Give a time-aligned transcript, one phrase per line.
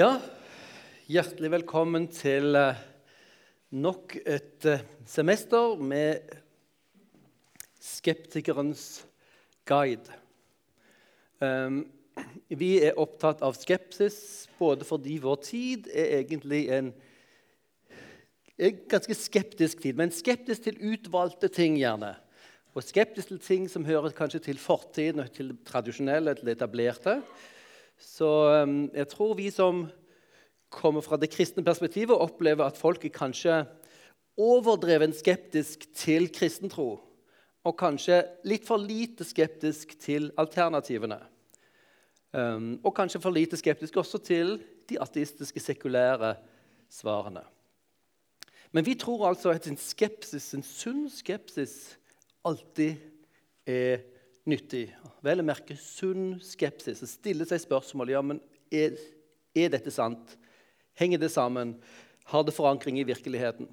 [0.00, 0.14] Ja,
[1.12, 2.78] hjertelig velkommen til eh,
[3.76, 6.30] nok et eh, semester med
[7.84, 9.02] Skeptikerens
[9.68, 10.16] guide.
[11.42, 11.82] Um,
[12.48, 16.90] vi er opptatt av skepsis både fordi vår tid er egentlig en,
[18.56, 22.14] en ganske skeptisk tid, men skeptisk til utvalgte ting, gjerne.
[22.72, 26.56] Og skeptisk til ting som hører kanskje til fortiden og til det tradisjonelle, til det
[26.56, 27.20] etablerte.
[28.00, 28.28] Så
[28.64, 29.84] um, jeg tror vi som
[30.72, 33.60] kommer fra det kristne perspektivet, opplever at folk er kanskje
[34.40, 37.00] overdreven skeptisk til kristentro.
[37.66, 41.18] Og kanskje litt for lite skeptisk til alternativene.
[42.32, 46.36] Um, og kanskje for lite skeptisk også til de ateistiske, sekulære
[46.90, 47.42] svarene.
[48.72, 51.98] Men vi tror altså at en skepsis, en sunn skepsis
[52.46, 52.96] alltid
[53.66, 54.04] er
[54.50, 54.88] nyttig.
[55.24, 57.02] Vel å merke sunn skepsis.
[57.04, 58.40] Og stille seg spørsmål ja, men
[58.72, 58.96] er,
[59.56, 60.36] er dette sant.
[60.98, 61.76] Henger det sammen?
[62.30, 63.68] Har det forankring i virkeligheten?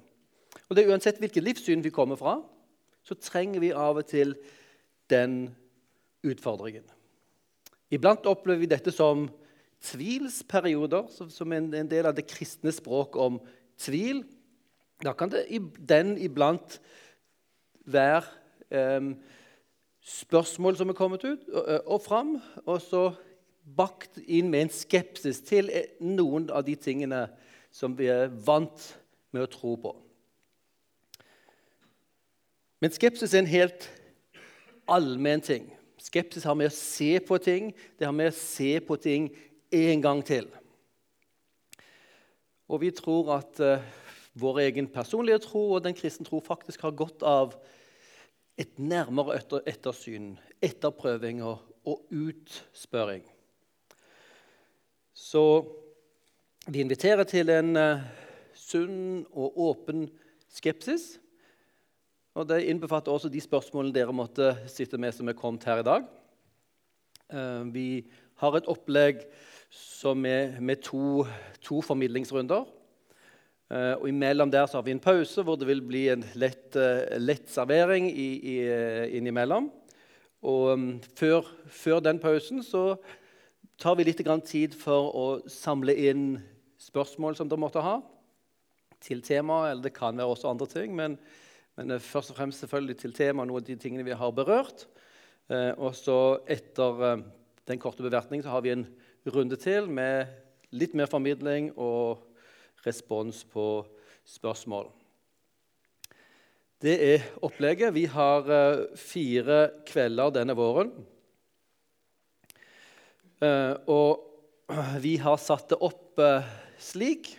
[0.68, 2.38] Og det er Uansett hvilket livssyn vi kommer fra,
[3.04, 4.34] så trenger vi av og til
[5.08, 5.48] den
[6.26, 6.84] utfordringen.
[7.94, 9.28] Iblant opplever vi dette som
[9.88, 13.38] tvilsperioder, som en del av det kristne språk om
[13.80, 14.24] tvil.
[15.04, 15.46] Da kan det,
[15.78, 16.80] den iblant
[17.88, 18.24] være
[18.74, 19.12] eh,
[20.08, 23.10] spørsmål som er kommet ut og, fram, og så
[23.76, 27.26] bakt inn med en skepsis til eh, noen av de tingene
[27.74, 28.86] som vi er vant
[29.34, 29.92] med å tro på.
[32.80, 33.88] Men skepsis er en helt
[34.88, 35.66] allmenn ting.
[36.00, 37.72] Skepsis har med å se på ting.
[37.98, 39.28] Det har med å se på ting
[39.74, 40.46] en gang til.
[42.68, 43.82] Og vi tror at uh,
[44.38, 47.56] vår egen personlige tro og den kristne tro faktisk har godt av
[48.58, 53.22] et nærmere etter ettersyn, etterprøvinger og, utspørring.
[55.14, 55.42] Så
[56.68, 58.02] vi inviterer til en uh,
[58.52, 60.08] sunn og åpen
[60.52, 61.16] skepsis.
[62.36, 65.86] Og Det innbefatter også de spørsmålene dere måtte sitte med som er kommet her i
[65.86, 66.04] dag.
[67.32, 67.88] Uh, vi
[68.42, 69.24] har et opplegg
[69.70, 71.24] som er med to,
[71.64, 72.66] to formidlingsrunder.
[73.68, 76.70] Uh, og Imellom der så har vi en pause hvor det vil bli en lett,
[76.76, 78.56] uh, lett servering i, i,
[79.18, 79.68] innimellom.
[80.48, 80.86] Og um,
[81.18, 82.94] før, før, den pausen så
[83.78, 86.38] tar vi litt tid for å samle inn
[86.80, 87.98] spørsmål som dere måtte ha
[89.04, 89.72] til temaet.
[89.72, 90.96] Eller det kan være også andre ting.
[90.96, 91.18] men
[91.78, 94.82] men først og fremst selvfølgelig til temaet noen av de tingene vi har berørt.
[95.46, 97.20] Eh, og så etter eh,
[97.70, 98.86] den korte bevertningen så har vi en
[99.30, 100.26] runde til med
[100.74, 102.24] litt mer formidling og
[102.88, 103.84] respons på
[104.26, 104.88] spørsmål.
[106.82, 107.94] Det er opplegget.
[107.94, 110.92] Vi har eh, fire kvelder denne våren.
[113.38, 114.24] Og
[115.04, 116.18] vi har satt det opp
[116.82, 117.36] slik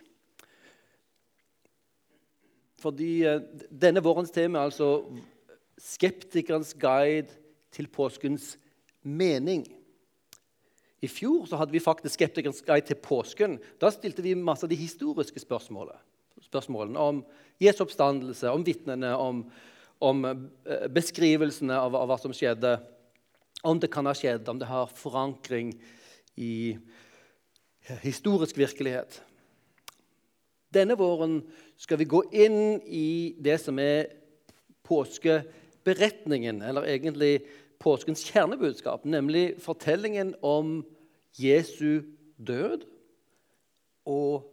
[2.79, 5.03] fordi eh, denne vårens tema er altså
[5.79, 7.33] skeptikerens guide
[7.75, 8.53] til påskens
[9.03, 9.65] mening.
[11.01, 13.57] I fjor så hadde vi faktisk skeptikerens guide til påsken.
[13.79, 15.99] Da stilte vi masse av de historiske spørsmålene.
[16.39, 17.23] spørsmålene om
[17.59, 19.43] Jesu oppstandelse, om vitnene, om,
[19.99, 22.77] om eh, beskrivelsene av, av, hva som skjedde.
[23.63, 25.73] Om det kan ha skjedd, om det har forankring
[26.39, 26.77] i
[28.03, 29.21] historisk virkelighet.
[30.71, 31.41] Denne våren
[31.79, 34.11] skal vi gå inn i det som er
[34.87, 37.41] påskeberetningen, eller egentlig
[37.79, 40.81] påskens kjernebudskap, nemlig fortellingen om
[41.39, 42.01] Jesu
[42.37, 42.83] død
[44.09, 44.49] og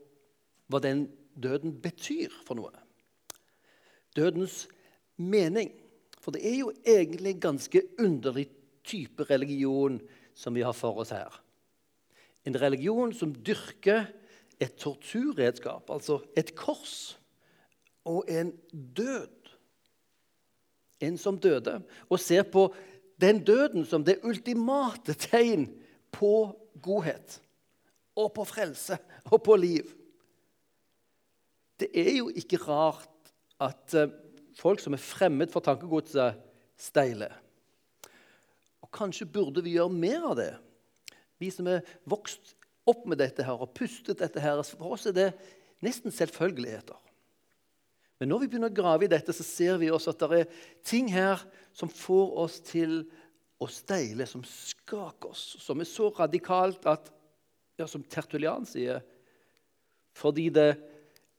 [0.70, 1.06] hva den
[1.36, 2.72] døden betyr for noe.
[4.16, 4.66] Dødens
[5.16, 5.72] mening.
[6.20, 8.48] For det er jo egentlig en ganske underlig
[8.86, 10.00] type religion
[10.34, 11.42] som vi har for oss her.
[12.46, 14.06] En religion som dyrker
[14.62, 17.18] et torturredskap, altså et kors,
[18.06, 19.32] og en død.
[21.02, 22.70] En som døde, og ser på
[23.20, 25.68] den døden som det ultimate tegn
[26.12, 27.38] på godhet
[28.16, 28.98] og på frelse
[29.30, 29.88] og på liv.
[31.80, 34.12] Det er jo ikke rart at eh,
[34.56, 36.40] folk som er fremmed for tankegodset,
[36.76, 37.32] steiler.
[38.84, 40.52] Og kanskje burde vi gjøre mer av det,
[41.40, 42.52] vi som er vokst
[42.88, 44.60] opp med dette her og pustet dette her.
[44.60, 45.30] For oss er det
[45.84, 46.96] nesten selvfølgeligheter.
[48.20, 50.60] Men når vi begynner å grave i dette, så ser vi også at det er
[50.86, 51.42] ting her
[51.76, 53.02] som får oss til
[53.60, 57.12] å steile, som skaker oss, som er så radikalt at
[57.76, 59.02] ja, Som Tertulian sier
[60.16, 60.70] Fordi det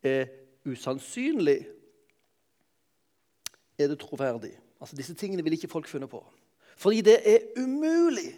[0.05, 0.27] er
[0.67, 1.63] usannsynlig,
[3.79, 4.51] er det troverdig.
[4.77, 6.19] Altså Disse tingene vil ikke folk funnet på.
[6.77, 8.35] Fordi det er umulig,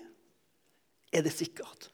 [1.11, 1.89] er det sikkert.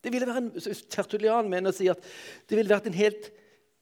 [0.00, 0.50] Det ville være en,
[0.88, 2.00] Tertulian mener å si at
[2.48, 3.28] det ville vært en helt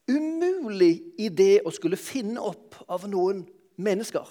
[0.08, 3.44] umulig idé å skulle finne opp av noen
[3.78, 4.26] mennesker.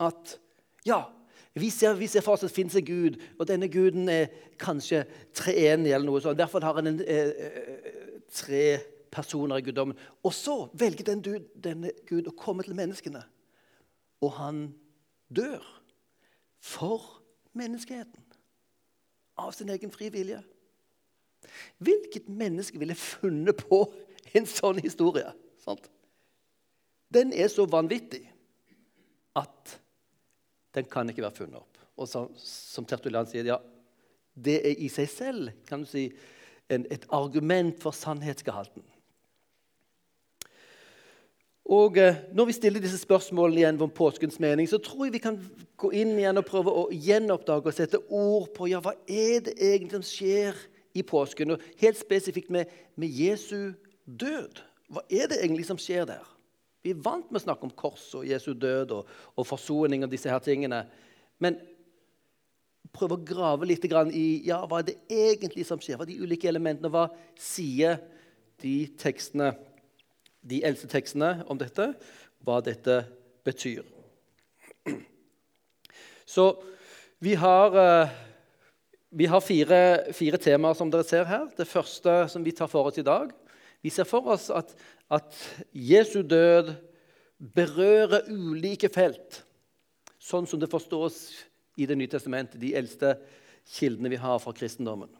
[0.00, 0.38] At
[0.86, 1.02] ja,
[1.58, 4.28] vi ser, vi ser for oss at det finnes en gud, og denne guden er
[4.60, 5.04] kanskje
[5.34, 5.92] treenig.
[5.92, 6.38] eller noe sånt.
[6.38, 8.78] Derfor har han en, eh, eh, tre
[9.10, 9.96] personer i guddommen.
[10.22, 13.24] Og så velger den du, denne Gud å komme til menneskene,
[14.20, 14.74] og han
[15.34, 15.64] dør
[16.60, 17.22] for
[17.52, 18.24] menneskeheten
[19.38, 20.40] av sin egen fri vilje.
[21.78, 23.84] Hvilket menneske ville funnet på
[24.34, 25.30] en sånn historie?
[25.62, 25.88] Sant?
[27.14, 28.24] Den er så vanvittig
[29.38, 29.78] at
[30.78, 31.80] den kan ikke være funnet opp.
[31.98, 33.58] Og så, som Tertulian sier, ja,
[34.38, 36.08] det er i seg selv kan du si,
[36.70, 38.84] en, et argument for sannhetsgehalten.
[41.68, 45.24] Og eh, Når vi stiller disse spørsmålene igjen om påskens mening, så tror jeg vi
[45.24, 45.36] kan
[45.76, 49.58] gå inn igjen og prøve å gjenoppdage og sette ord på ja, hva er det
[49.58, 50.56] egentlig som skjer
[50.96, 51.52] i påsken.
[51.54, 53.74] Og helt spesifikt med, med Jesu
[54.06, 54.62] død.
[54.88, 56.24] Hva er det egentlig som skjer der?
[56.84, 60.12] Vi er vant med å snakke om kors og Jesu død og, og forsoning og
[60.12, 60.84] disse her tingene.
[61.42, 61.58] Men
[62.94, 65.98] prøve å grave litt i ja, hva er det egentlig som skjer.
[65.98, 66.90] Hva er de ulike elementene?
[66.92, 67.08] Hva
[67.38, 67.98] sier
[68.62, 69.52] de tekstene
[70.48, 71.92] de eldste tekstene om dette,
[72.44, 73.02] hva dette
[73.46, 73.84] betyr.
[76.28, 76.50] Så
[77.24, 78.08] vi har, eh,
[79.10, 81.48] vi har fire, fire, temaer som dere ser her.
[81.56, 83.32] Det første som vi tar for oss i dag
[83.80, 84.74] Vi ser for oss at,
[85.10, 85.34] at
[85.72, 86.74] Jesu død
[87.54, 89.42] berører ulike felt,
[90.18, 91.20] sånn som det forstås
[91.78, 93.12] i Det nye testamentet, de eldste
[93.70, 95.10] kildene vi har fra kristendommen.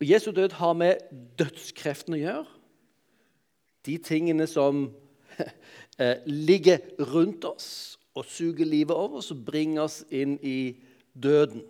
[0.00, 1.02] Og Jesu død har med
[1.38, 2.46] dødskreften å gjøre.
[3.86, 4.86] De tingene som
[6.00, 6.80] eh, ligger
[7.12, 7.68] rundt oss
[8.16, 10.74] og suger livet over oss og bringer oss inn i
[11.14, 11.62] døden.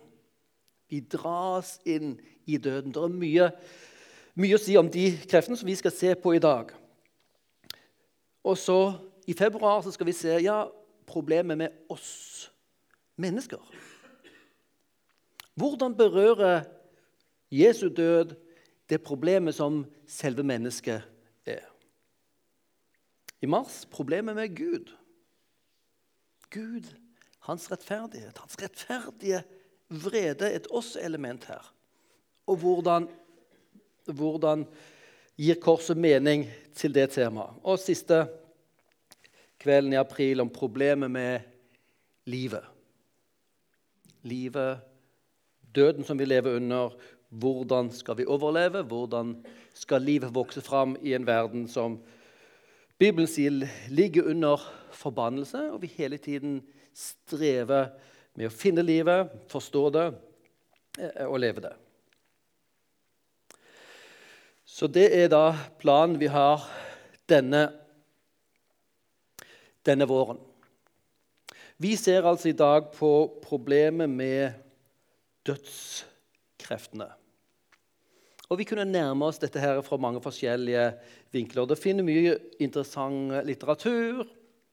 [0.89, 2.15] Vi dras inn
[2.45, 2.93] i døden.
[2.95, 3.51] Det er mye,
[4.39, 6.71] mye å si om de kreftene som vi skal se på i dag.
[8.43, 8.79] Og så
[9.27, 10.65] I februar så skal vi se ja,
[11.07, 12.49] problemet med oss
[13.15, 13.61] mennesker.
[15.55, 16.65] Hvordan berører
[17.53, 18.33] Jesu død
[18.89, 21.03] det problemet som selve mennesket
[21.45, 21.65] er.
[23.41, 24.91] I mars problemet med Gud.
[26.49, 26.87] Gud,
[27.47, 29.43] hans rettferdighet, hans rettferdige
[29.89, 31.73] vrede, et oss-element her.
[32.47, 33.07] Og hvordan,
[34.07, 34.65] hvordan
[35.39, 36.45] gir korset mening
[36.75, 37.55] til det temaet?
[37.63, 38.25] Og siste
[39.63, 41.45] kvelden i april om problemet med
[42.25, 42.63] livet.
[44.23, 44.79] Livet,
[45.75, 46.95] døden som vi lever under,
[47.29, 48.83] hvordan skal vi overleve?
[48.83, 49.37] Hvordan
[49.73, 51.97] skal livet vokse fram i en verden som
[52.99, 54.61] Bibelen sier ligger under
[54.93, 56.59] forbannelse, og vi hele tiden
[56.93, 57.89] strever
[58.37, 60.05] med å finne livet, forstå det
[61.01, 61.73] eh, og leve det.
[64.73, 66.63] Så det er da planen vi har
[67.29, 67.67] denne,
[69.85, 70.39] denne våren.
[71.77, 73.09] Vi ser altså i dag på
[73.43, 74.55] problemet med
[75.45, 77.05] dødskreftene.
[78.49, 80.87] Og Vi kunne nærme oss dette her fra mange forskjellige
[81.33, 81.67] vinkler.
[81.69, 84.23] Det finner mye interessant litteratur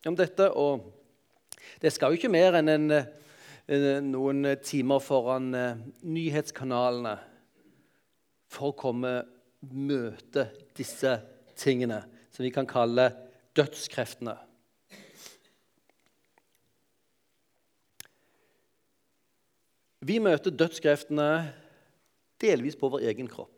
[0.07, 0.47] om dette.
[0.51, 0.81] og
[1.83, 2.89] Det skal jo ikke mer enn en,
[3.69, 7.15] en, noen timer foran uh, nyhetskanalene
[8.49, 9.13] for å komme
[9.61, 11.19] møte disse
[11.59, 12.03] tingene,
[12.33, 13.11] som vi kan kalle
[13.59, 14.37] dødskreftene.
[20.01, 21.31] Vi møter dødskreftene
[22.41, 23.53] delvis på vår egen kropp.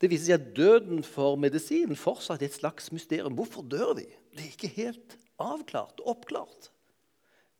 [0.00, 3.36] Det viser seg at døden for medisinen fortsatt er et slags mysterium.
[3.36, 4.08] Hvorfor dør vi?
[4.36, 6.70] Det er ikke helt avklart og oppklart.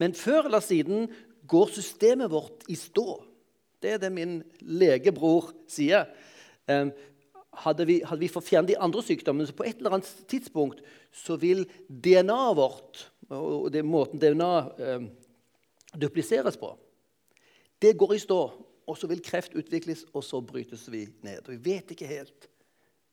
[0.00, 1.08] Men før eller siden
[1.48, 3.06] går systemet vårt i stå.
[3.82, 6.08] Det er det min legebror sier.
[6.66, 10.82] Hadde vi, hadde vi forfjernet de andre sykdommene, så på et eller annet tidspunkt
[11.14, 15.06] så vil DNA-et vårt, og det måten DNA eh,
[15.96, 16.74] dupliseres på,
[17.80, 18.40] det går i stå
[18.86, 21.42] og så vil kreft utvikles, og så brytes vi ned.
[21.46, 22.48] Og Vi vet ikke helt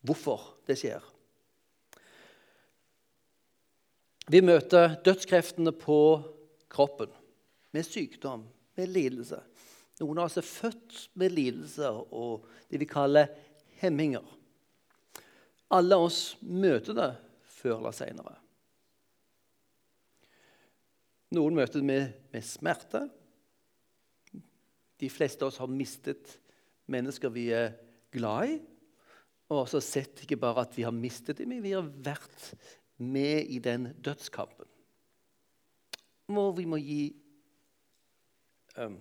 [0.05, 1.01] hvorfor det skjer.
[4.29, 5.98] Vi møter dødskreftene på
[6.72, 7.10] kroppen
[7.74, 8.46] med sykdom,
[8.77, 9.41] med lidelse.
[10.03, 13.31] Noen av oss er født med lidelser og det vi kaller
[13.79, 14.25] hemminger.
[15.74, 17.10] Alle oss møter det
[17.55, 18.36] før eller seinere.
[21.33, 23.07] Noen møter det med, med smerte,
[25.01, 26.38] de fleste av oss har mistet
[26.91, 27.74] mennesker vi er
[28.13, 28.60] glad i.
[29.51, 32.53] Og også sett ikke bare at vi har mistet dem, men vi har vært
[33.03, 34.69] med i den dødskampen.
[36.31, 37.01] Hvor vi må gi
[38.79, 38.95] um,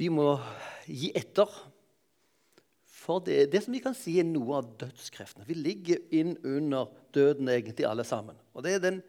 [0.00, 0.32] Vi må
[0.88, 1.50] gi etter
[2.88, 5.46] for det, det som vi kan si er noe av dødskreftene.
[5.48, 8.38] Vi ligger inn under døden egentlig alle sammen.
[8.54, 9.00] Og det er den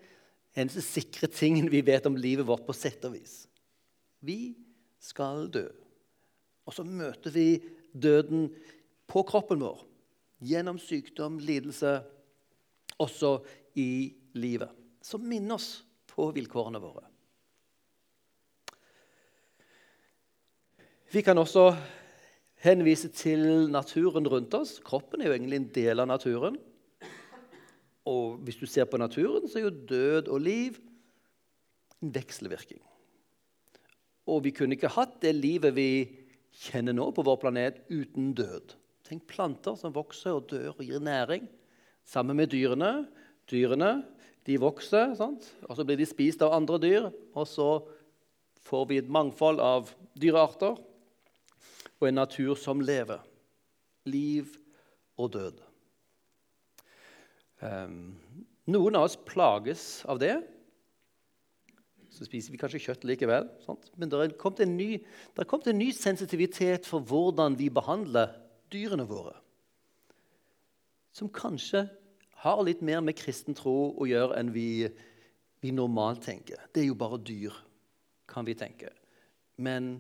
[0.58, 3.46] eneste sikre tingen vi vet om livet vårt på sett og vis.
[4.20, 4.56] Vi
[5.02, 5.68] skal dø.
[6.68, 7.48] Og så møter vi
[7.92, 8.50] døden
[9.12, 9.86] på kroppen vår
[10.42, 12.00] gjennom sykdom, lidelse,
[13.02, 13.38] også
[13.80, 14.72] i livet.
[15.04, 17.11] Som minner oss på vilkårene våre.
[21.12, 21.74] Vi kan også
[22.64, 24.78] henvise til naturen rundt oss.
[24.80, 26.56] Kroppen er jo egentlig en del av naturen.
[28.08, 30.78] Og hvis du ser på naturen, så er jo død og liv
[32.00, 32.80] en vekselvirkning.
[34.32, 35.90] Og vi kunne ikke hatt det livet vi
[36.64, 38.72] kjenner nå på vår planet, uten død.
[39.04, 41.50] Tenk planter som vokser og dør og gir næring.
[42.08, 43.02] Sammen med dyrene.
[43.52, 43.98] Dyrene
[44.48, 45.44] de vokser, sant?
[45.68, 47.10] og så blir de spist av andre dyr.
[47.36, 47.68] Og så
[48.64, 50.80] får vi et mangfold av dyrearter
[52.02, 53.22] og en natur som lever.
[54.10, 54.50] Liv
[55.22, 55.62] og død.
[57.62, 58.18] Um,
[58.74, 60.40] noen av oss plages av det.
[62.12, 63.48] Så spiser vi kanskje kjøtt likevel.
[63.64, 63.92] Sant?
[64.02, 64.90] Men det er, kommet en ny,
[65.38, 68.34] en ny sensitivitet for hvordan vi behandler
[68.74, 69.38] dyrene våre.
[71.14, 71.86] Som kanskje
[72.42, 74.90] har litt mer med kristen tro å gjøre enn vi,
[75.62, 76.66] vi normalt tenker.
[76.74, 77.54] Det er jo bare dyr,
[78.32, 78.90] kan vi tenke.
[79.62, 80.00] Men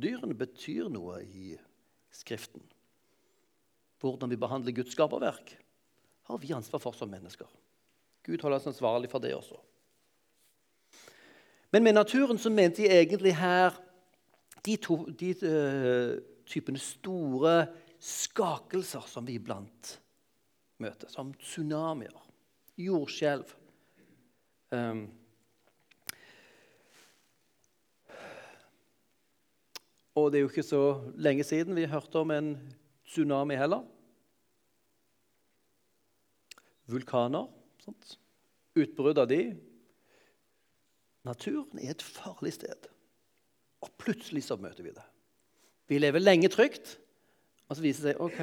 [0.00, 1.54] Dyrene betyr noe i
[2.14, 2.62] Skriften.
[4.00, 5.52] Hvordan vi behandler Guds skaperverk,
[6.30, 7.48] har vi ansvar for som mennesker.
[8.24, 9.58] Gud holder oss ansvarlig for det også.
[11.70, 13.76] Men med naturen så mente jeg egentlig her
[14.64, 16.16] de, to, de uh,
[16.48, 17.54] typene store
[18.00, 19.94] skakelser som vi iblant
[20.80, 22.16] møter, som tsunamier,
[22.80, 23.52] jordskjelv.
[24.72, 25.06] Um,
[30.18, 30.84] Og det er jo ikke så
[31.20, 32.54] lenge siden vi hørte om en
[33.06, 33.84] tsunami heller.
[36.90, 37.46] Vulkaner.
[37.84, 38.16] Sant?
[38.78, 39.42] Utbrudd av de.
[41.26, 42.88] Naturen er et farlig sted.
[43.84, 45.06] Og plutselig så møter vi det.
[45.90, 46.98] Vi lever lenge trygt,
[47.68, 48.42] og så viser det seg ok,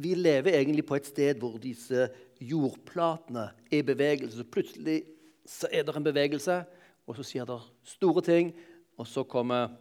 [0.00, 2.06] vi lever egentlig på et sted hvor disse
[2.40, 4.38] jordplatene er i bevegelse.
[4.40, 5.02] Så plutselig
[5.48, 6.62] så er det en bevegelse,
[7.06, 7.58] og så skjer det
[7.92, 8.52] store ting,
[8.96, 9.74] og så kommer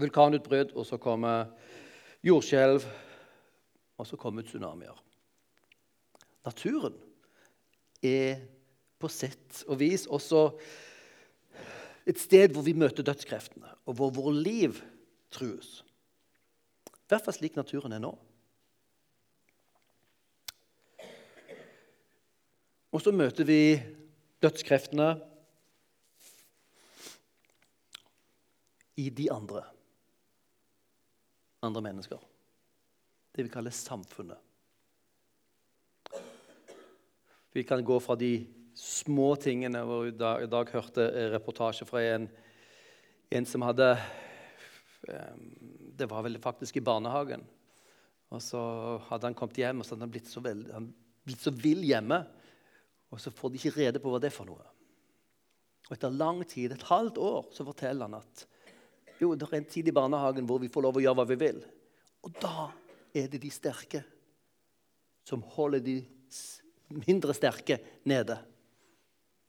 [0.00, 1.50] vulkanutbrudd, og så kommer
[2.26, 2.84] jordskjelv,
[4.00, 4.96] og så kommer tsunamier.
[6.44, 6.96] Naturen
[8.02, 8.40] er
[9.00, 10.46] på sett og vis også
[12.08, 14.80] et sted hvor vi møter dødskreftene, og hvor vårt liv
[15.32, 15.80] trues.
[16.88, 18.12] I hvert fall slik naturen er nå.
[22.90, 23.78] Og så møter vi
[24.42, 25.12] dødskreftene
[28.98, 29.62] i de andre
[31.62, 32.20] andre mennesker.
[33.34, 34.38] Det vi kaller samfunnet.
[37.52, 38.46] Vi kan gå fra de
[38.78, 42.28] små tingene hvor I i dag hørte reportasje fra en,
[43.30, 43.88] en som hadde
[45.98, 47.42] Det var vel faktisk i barnehagen.
[48.30, 48.60] Og så
[49.08, 50.92] hadde han kommet hjem og så hadde han blitt så, veld, han
[51.26, 52.20] blitt så vill hjemme.
[53.10, 54.62] Og så får de ikke rede på hva det er for noe.
[55.88, 58.44] Og etter lang tid, et halvt år, så forteller han at
[59.20, 61.38] jo, det er en tid i barnehagen hvor vi får lov å gjøre hva vi
[61.40, 61.60] vil.
[62.24, 62.70] Og da
[63.16, 64.02] er det de sterke
[65.28, 65.98] som holder de
[67.06, 68.38] mindre sterke nede.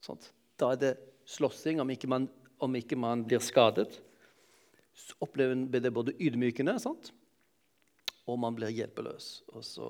[0.03, 0.29] Sånt.
[0.59, 0.91] Da er det
[1.29, 2.27] slåssing om ikke man,
[2.61, 3.95] om ikke man blir skadet.
[4.93, 7.13] Så opplever det både ydmykende sant?
[8.29, 9.41] og man blir hjelpeløs.
[9.55, 9.89] Og så,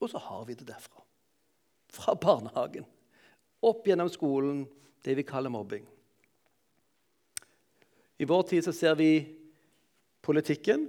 [0.00, 1.02] og så har vi det derfra.
[1.92, 2.86] Fra barnehagen.
[3.66, 4.64] Opp gjennom skolen,
[5.04, 5.86] det vi kaller mobbing.
[8.16, 9.10] I vår tid så ser vi
[10.24, 10.86] politikken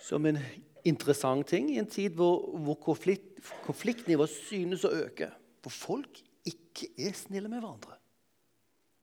[0.00, 0.40] som en
[0.88, 5.28] interessant ting i en tid hvor, hvor konflikt, konfliktnivået synes å øke.
[5.62, 7.98] Hvor folk ikke er snille med hverandre.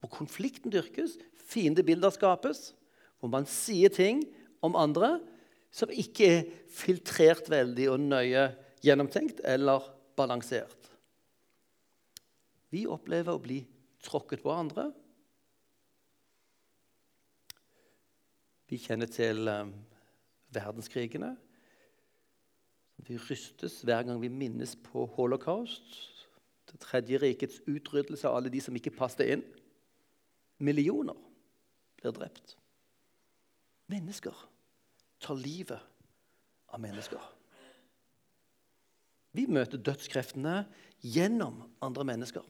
[0.00, 1.16] Hvor konflikten dyrkes,
[1.50, 2.72] fiendebilder skapes,
[3.20, 4.24] hvor man sier ting
[4.64, 5.18] om andre
[5.72, 8.48] som ikke er filtrert veldig og nøye
[8.84, 9.84] gjennomtenkt eller
[10.18, 10.88] balansert.
[12.70, 13.60] Vi opplever å bli
[14.04, 14.90] tråkket på andre,
[18.70, 19.72] Vi kjenner til um,
[20.54, 21.32] verdenskrigene.
[23.02, 25.96] Vi rystes hver gang vi minnes på holocaust.
[26.70, 29.42] Det tredje rikets utryddelse av alle de som ikke passet inn.
[30.62, 31.18] Millioner
[31.98, 32.54] blir drept.
[33.90, 34.36] Mennesker
[35.20, 35.82] tar livet
[36.70, 37.24] av mennesker.
[39.34, 40.62] Vi møter dødskreftene
[41.02, 42.46] gjennom andre mennesker.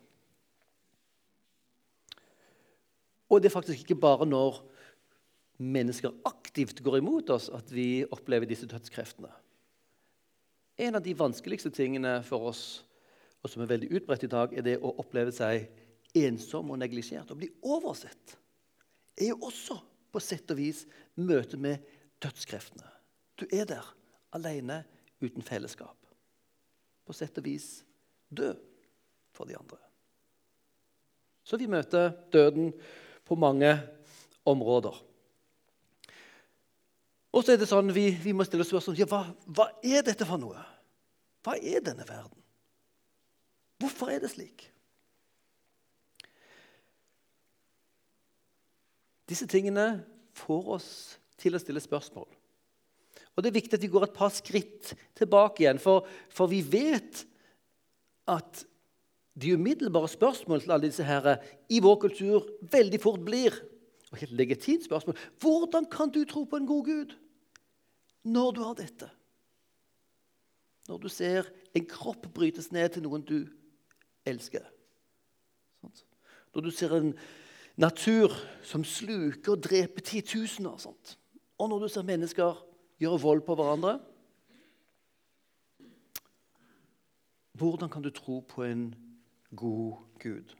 [3.30, 4.60] Og det er faktisk ikke bare når
[5.60, 9.30] mennesker aktivt går imot oss, at vi opplever disse dødskreftene.
[10.80, 12.62] En av de vanskeligste tingene for oss,
[13.44, 15.68] og som er veldig utbredt i dag, er det å oppleve seg
[16.16, 17.30] ensom og neglisjert.
[17.30, 18.36] Å bli oversett
[19.20, 19.76] er jo også
[20.10, 20.86] på sett og vis
[21.20, 21.84] møte med
[22.22, 22.88] dødskreftene.
[23.36, 23.84] Du er der
[24.36, 24.82] alene
[25.20, 25.96] uten fellesskap.
[27.04, 27.82] På sett og vis
[28.28, 28.58] død
[29.36, 29.78] for de andre.
[31.44, 32.72] Så vi møter døden
[33.26, 33.72] på mange
[34.46, 34.96] områder.
[37.30, 39.22] Og så er det sånn vi, vi må stille spørsmål ja, hva,
[39.54, 40.58] hva er dette for noe?
[41.46, 42.36] Hva er denne verden?
[43.80, 44.66] Hvorfor er det slik?
[49.30, 50.02] Disse tingene
[50.36, 50.90] får oss
[51.40, 52.26] til å stille spørsmål.
[53.36, 56.60] Og Det er viktig at vi går et par skritt tilbake igjen, for, for vi
[56.66, 57.22] vet
[58.28, 58.64] at
[59.40, 61.36] de umiddelbare spørsmålene til alle disse her
[61.70, 63.54] i vår kultur veldig fort blir
[64.10, 67.16] og helt legitimt spørsmål hvordan kan du tro på en god Gud
[68.22, 69.10] når du har dette?
[70.88, 73.46] Når du ser en kropp brytes ned til noen du
[74.26, 74.64] elsker.
[76.54, 77.14] Når du ser en
[77.80, 78.34] natur
[78.66, 80.76] som sluker og dreper titusener.
[80.82, 81.16] Sånt.
[81.58, 82.58] Og når du ser mennesker
[83.00, 83.98] gjøre vold på hverandre
[87.60, 88.94] Hvordan kan du tro på en
[89.52, 90.54] god Gud?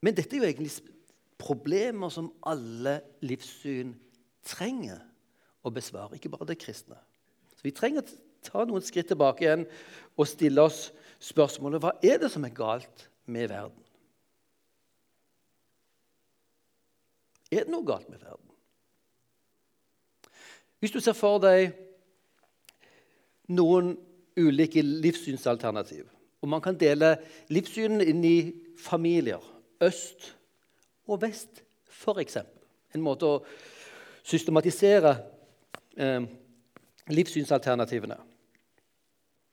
[0.00, 0.70] Men dette er jo egentlig
[1.42, 3.92] problemer som alle livssyn
[4.46, 5.00] trenger
[5.62, 6.98] å besvare, ikke bare det kristne.
[7.56, 9.64] Så Vi trenger å ta noen skritt tilbake igjen
[10.16, 10.90] og stille oss
[11.22, 13.78] spørsmålet hva er det som er galt med verden.
[17.52, 18.48] Er det noe galt med verden?
[20.82, 21.70] Hvis du ser for deg
[23.52, 23.92] noen
[24.34, 26.08] ulike livssynsalternativ,
[26.42, 27.14] og man kan dele
[27.54, 28.38] livssynene inn i
[28.80, 29.42] familier,
[29.84, 30.32] øst
[31.08, 32.38] og vest, f.eks.
[32.92, 33.40] En måte å
[34.26, 35.14] systematisere
[35.96, 36.28] eh,
[37.10, 38.18] livssynsalternativene.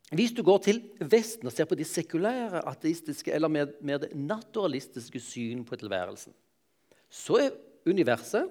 [0.10, 4.16] Hvis du går til Vesten og ser på de sekulære, ateistiske eller mer, mer det
[4.18, 6.34] naturalistiske syn på tilværelsen,
[7.10, 7.58] så er
[7.90, 8.50] universet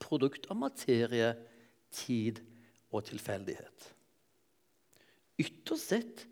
[0.00, 1.32] produkt av materie,
[1.92, 2.40] tid
[2.92, 3.88] og tilfeldighet.
[5.40, 6.22] Ytterst sett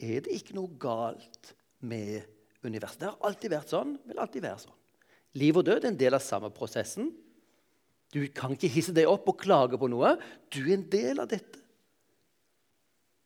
[0.00, 1.52] er det ikke noe galt
[1.84, 2.24] med
[2.64, 3.00] universet.
[3.00, 4.75] Det har alltid vært sånn, vil alltid være sånn.
[5.36, 7.10] Liv og død er en del av samme prosessen.
[8.14, 10.14] Du kan ikke hisse deg opp og klage på noe.
[10.52, 11.60] Du er en del av dette.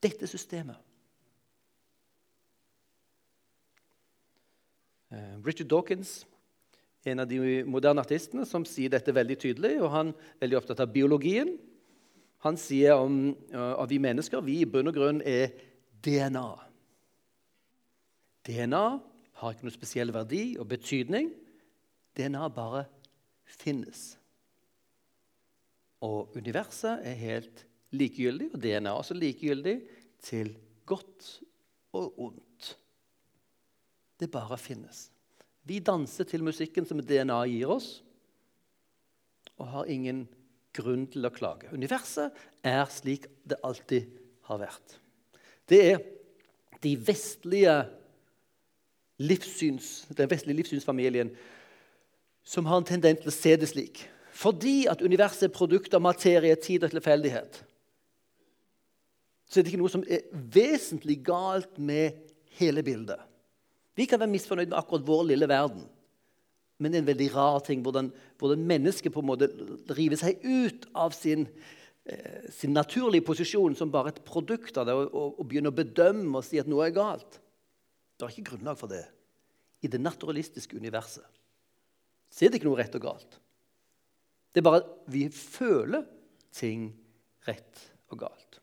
[0.00, 0.78] Dette systemet.
[5.10, 6.20] Eh, Richard Dawkins
[7.08, 9.76] en av de moderne artistene som sier dette veldig tydelig.
[9.80, 11.54] og Han er veldig opptatt av biologien.
[12.44, 15.52] Han sier om, at vi mennesker vi i bunn og grunn er
[16.04, 16.48] DNA.
[18.48, 18.84] DNA
[19.40, 21.32] har ikke noe spesiell verdi og betydning.
[22.16, 22.84] DNA bare
[23.44, 24.14] finnes.
[26.00, 27.64] Og universet er helt
[27.96, 29.76] likegyldig, og DNA er også likegyldig
[30.24, 30.54] til
[30.88, 31.40] godt
[31.96, 32.74] og ondt.
[34.20, 35.08] Det bare finnes.
[35.64, 38.00] Vi danser til musikken som DNA gir oss,
[39.60, 40.24] og har ingen
[40.76, 41.68] grunn til å klage.
[41.74, 44.08] Universet er slik det alltid
[44.48, 44.96] har vært.
[45.68, 46.00] Det er
[46.80, 47.74] de vestlige
[49.20, 51.32] livssyns, den vestlige livssynsfamilien
[52.44, 54.04] som har en tendens til å se det slik.
[54.40, 57.60] Fordi at universet er produkt av materie, tid og tilfeldighet,
[59.50, 62.14] så er det ikke noe som er vesentlig galt med
[62.60, 63.18] hele bildet.
[63.98, 65.82] Vi kan være misfornøyd med akkurat vår lille verden.
[66.80, 68.08] Men det er en veldig rar ting hvordan,
[68.40, 69.50] hvordan mennesket på en måte
[69.98, 71.44] river seg ut av sin,
[72.08, 75.80] eh, sin, naturlige posisjon som bare et produkt av det, og, og, og, begynner å
[75.82, 77.40] bedømme og si at noe er galt.
[78.16, 79.02] Det er ikke grunnlag for det
[79.84, 81.24] i det naturalistiske universet.
[82.30, 83.38] Så er det ikke noe rett og galt.
[84.50, 86.06] Det er bare at vi føler
[86.54, 86.90] ting
[87.46, 88.60] rett og galt.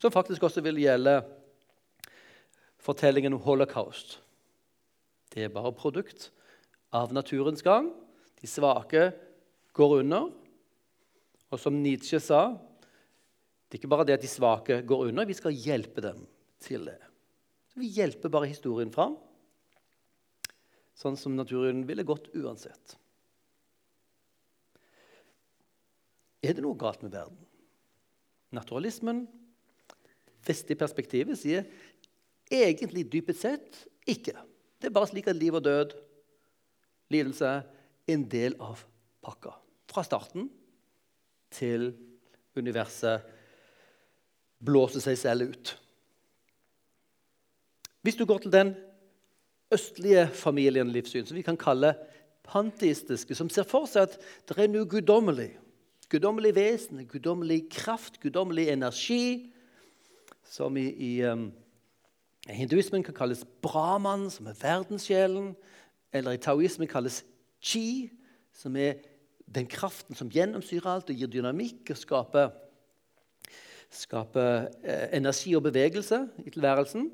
[0.00, 1.18] Som faktisk også vil gjelde
[2.84, 4.18] fortellingen om holocaust.
[5.32, 6.28] Det er bare produkt
[6.94, 7.88] av naturens gang.
[8.40, 9.08] De svake
[9.74, 10.28] går under.
[11.52, 12.50] Og som Nietzsche sa,
[13.68, 16.20] det er ikke bare det at de svake går under, vi skal hjelpe dem
[16.62, 16.98] til det.
[17.74, 19.16] Vi hjelper bare historien fram,
[20.98, 22.96] sånn som naturen ville gått uansett.
[26.44, 27.38] Er det noe galt med verden?
[28.54, 29.24] Naturalismen,
[30.44, 31.66] vestlige perspektivet, sier
[32.52, 34.34] Egentlig dypest sett ikke.
[34.76, 35.94] Det er bare slik at liv og død,
[37.14, 38.82] lidelse, er en del av
[39.24, 39.54] pakka.
[39.88, 40.50] Fra starten
[41.54, 41.94] til
[42.52, 43.24] universet
[44.60, 45.72] blåser seg selv ut.
[48.04, 48.74] Hvis du går til den
[49.74, 51.94] østlige familien livssyn, som vi kan kalle
[52.44, 54.16] panteistiske, som ser for seg at
[54.48, 55.50] det er noe guddommelig.
[56.12, 59.50] Guddommelig vesen, guddommelig kraft, guddommelig energi,
[60.44, 61.48] som i, i um,
[62.52, 65.54] hinduismen kan kalles brahman, som er verdenssjelen,
[66.14, 67.22] eller i taoismen kalles
[67.64, 68.10] chi,
[68.54, 69.00] som er
[69.54, 72.52] den kraften som gjennomsyrer alt og gir dynamikk og skaper,
[73.94, 77.08] skaper eh, energi og bevegelse i tilværelsen.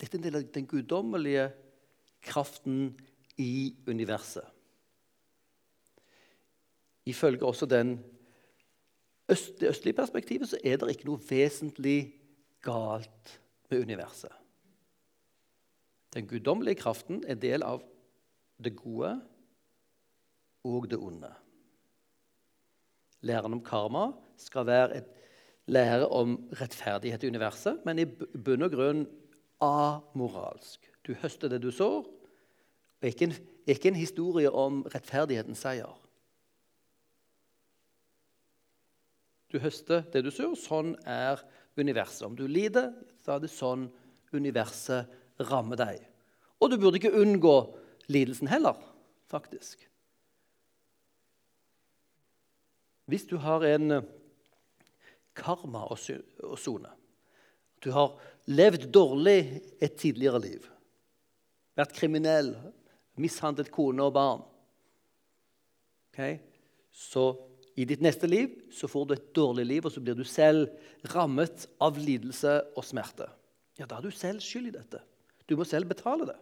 [0.00, 1.48] Dette er en del av den guddommelige
[2.24, 2.94] kraften
[3.40, 4.44] i universet.
[7.06, 7.66] Ifølge også
[9.28, 12.14] øst, det østlige perspektivet så er det ikke noe vesentlig
[12.64, 14.32] galt med universet.
[16.14, 17.82] Den guddommelige kraften er del av
[18.64, 19.16] det gode
[20.64, 21.32] og det onde.
[23.20, 25.10] Læren om karma skal være et
[25.66, 29.06] lære om rettferdighet i universet, men i bunn og grunn
[29.64, 30.93] amoralsk.
[31.04, 32.06] Du høster det du sår,
[33.04, 33.34] og ikke en,
[33.68, 35.92] ikke en historie om rettferdighetens seier.
[39.52, 40.56] Du høster det du sår.
[40.58, 41.42] Sånn er
[41.78, 42.24] universet.
[42.26, 42.90] Om du lider,
[43.22, 43.86] så er det sånn
[44.34, 45.10] universet
[45.50, 46.00] rammer deg.
[46.58, 47.54] Og du burde ikke unngå
[48.10, 48.78] lidelsen heller,
[49.30, 49.84] faktisk.
[53.06, 54.06] Hvis du har en eh,
[55.36, 55.96] karma å
[56.56, 56.92] sone
[57.84, 58.14] Du har
[58.48, 60.70] levd dårlig et tidligere liv,
[61.76, 62.54] vært kriminell,
[63.20, 64.42] mishandlet kone og barn
[66.14, 66.38] okay?
[66.94, 67.34] Så
[67.74, 70.70] i ditt neste liv så får du et dårlig liv, og så blir du selv
[71.14, 73.26] rammet av lidelse og smerte.
[73.74, 75.02] Ja, Da er du selv skyld i dette.
[75.50, 76.38] Du må selv betale det.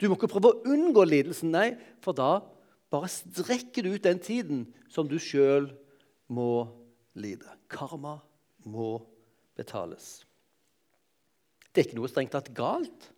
[0.00, 2.40] Du må ikke prøve å unngå lidelsen, nei, for da
[2.88, 5.68] bare strekker du ut den tiden som du sjøl
[6.32, 6.70] må
[7.18, 7.50] lide.
[7.68, 8.16] Karma
[8.64, 9.02] må
[9.58, 10.24] betales.
[11.68, 13.10] Det er ikke noe strengt tatt galt.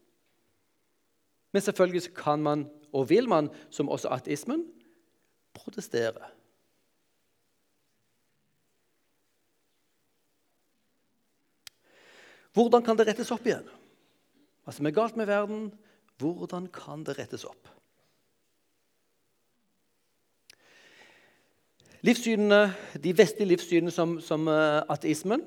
[1.52, 4.64] Men selvfølgelig kan man, og vil man, som også ateismen,
[5.54, 6.30] protestere.
[12.52, 13.66] Hvordan kan det rettes opp igjen?
[14.64, 15.68] Hva som er galt med verden?
[16.18, 17.70] Hvordan kan det rettes opp?
[22.00, 25.42] Livssynene, De vestlige livssynene som, som uh, ateismen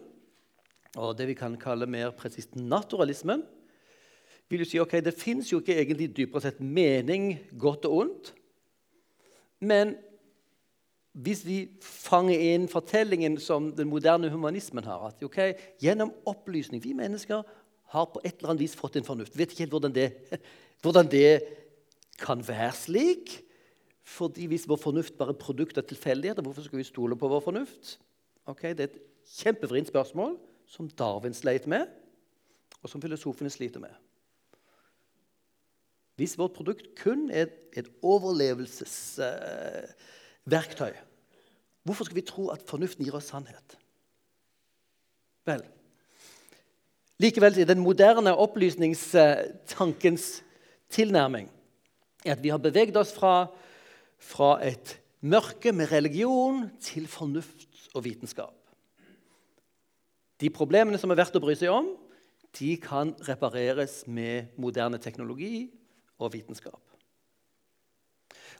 [1.02, 3.42] og det vi kan kalle mer presist naturalismen,
[4.50, 8.34] vil jo si ok, det fins jo ikke egentlig dypere sett mening, godt og ondt.
[9.64, 9.96] Men
[11.14, 15.40] hvis vi fanger inn fortellingen som den moderne humanismen har at ok,
[15.82, 17.44] Gjennom opplysning Vi mennesker
[17.94, 19.38] har på et eller annet vis fått en fornuft.
[19.38, 20.08] Vet ikke helt hvordan det,
[20.82, 21.44] hvordan det
[22.18, 23.36] kan være slik.
[24.04, 27.46] Fordi Hvis vår fornuft bare er produkt av tilfeldigheter, hvorfor skal vi stole på vår
[27.46, 28.00] fornuft?
[28.46, 29.02] Ok, det er et
[29.38, 30.36] kjempevrient spørsmål
[30.68, 31.88] som Darwin sleit med,
[32.82, 33.94] og som filosofene sliter med.
[36.20, 40.98] Hvis vårt produkt kun er et overlevelsesverktøy, uh,
[41.84, 43.68] hvorfor skal vi tro at fornuften gir oss sannhet?
[45.50, 45.64] Vel,
[47.20, 50.44] likevel er den moderne opplysningstankens
[50.94, 51.48] tilnærming
[52.24, 53.48] at vi har beveget oss fra
[54.24, 58.56] fra et mørke med religion til fornuft og vitenskap.
[60.42, 61.94] De problemene som er verdt å bry seg om,
[62.60, 65.68] de kan repareres med moderne teknologi
[66.24, 66.82] og vitenskap.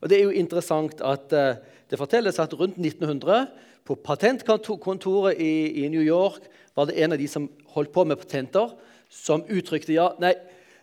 [0.02, 1.56] Og Det er jo interessant at uh,
[1.90, 3.48] det fortelles at rundt 1900
[3.88, 8.20] på patentkontoret i, i, New York var det en av de som holdt på med
[8.20, 8.72] patenter,
[9.10, 10.34] som uttrykte ja, nei,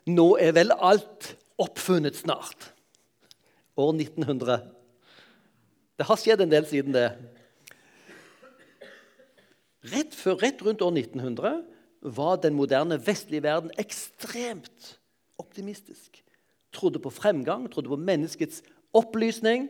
[0.09, 2.71] nå er vel alt oppfunnet snart
[3.81, 4.63] år 1900.
[5.99, 7.09] Det har skjedd en del siden det.
[9.91, 11.61] Rett, før, rett rundt år 1900
[12.17, 14.95] var den moderne vestlige verden ekstremt
[15.41, 16.21] optimistisk.
[16.73, 18.63] Trodde på fremgang, trodde på menneskets
[18.95, 19.69] opplysning.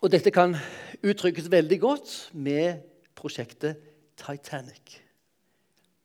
[0.00, 0.56] Og dette kan
[1.04, 2.80] uttrykkes veldig godt med
[3.18, 3.82] prosjektet
[4.16, 5.00] Titanic.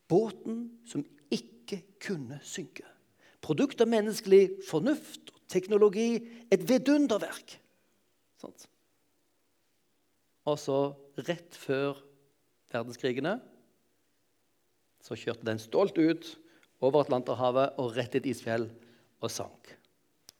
[0.08, 2.86] Båten som ikke kunne synke
[3.46, 6.18] produkt av menneskelig fornuft og teknologi.
[6.52, 7.58] Et vidunderverk.
[8.42, 8.68] Sånt.
[10.46, 10.80] Og så,
[11.26, 12.02] rett før
[12.74, 13.38] verdenskrigene,
[15.06, 16.32] så kjørte den stolt ut
[16.86, 18.70] over Atlanterhavet og rett i et isfjell
[19.24, 19.74] og sank.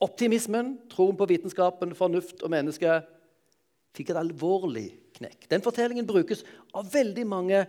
[0.04, 3.00] Optimismen, troen på vitenskapen, fornuft og menneske
[3.96, 5.48] fikk et alvorlig knekk.
[5.52, 6.44] Den fortellingen brukes
[6.76, 7.62] av veldig mange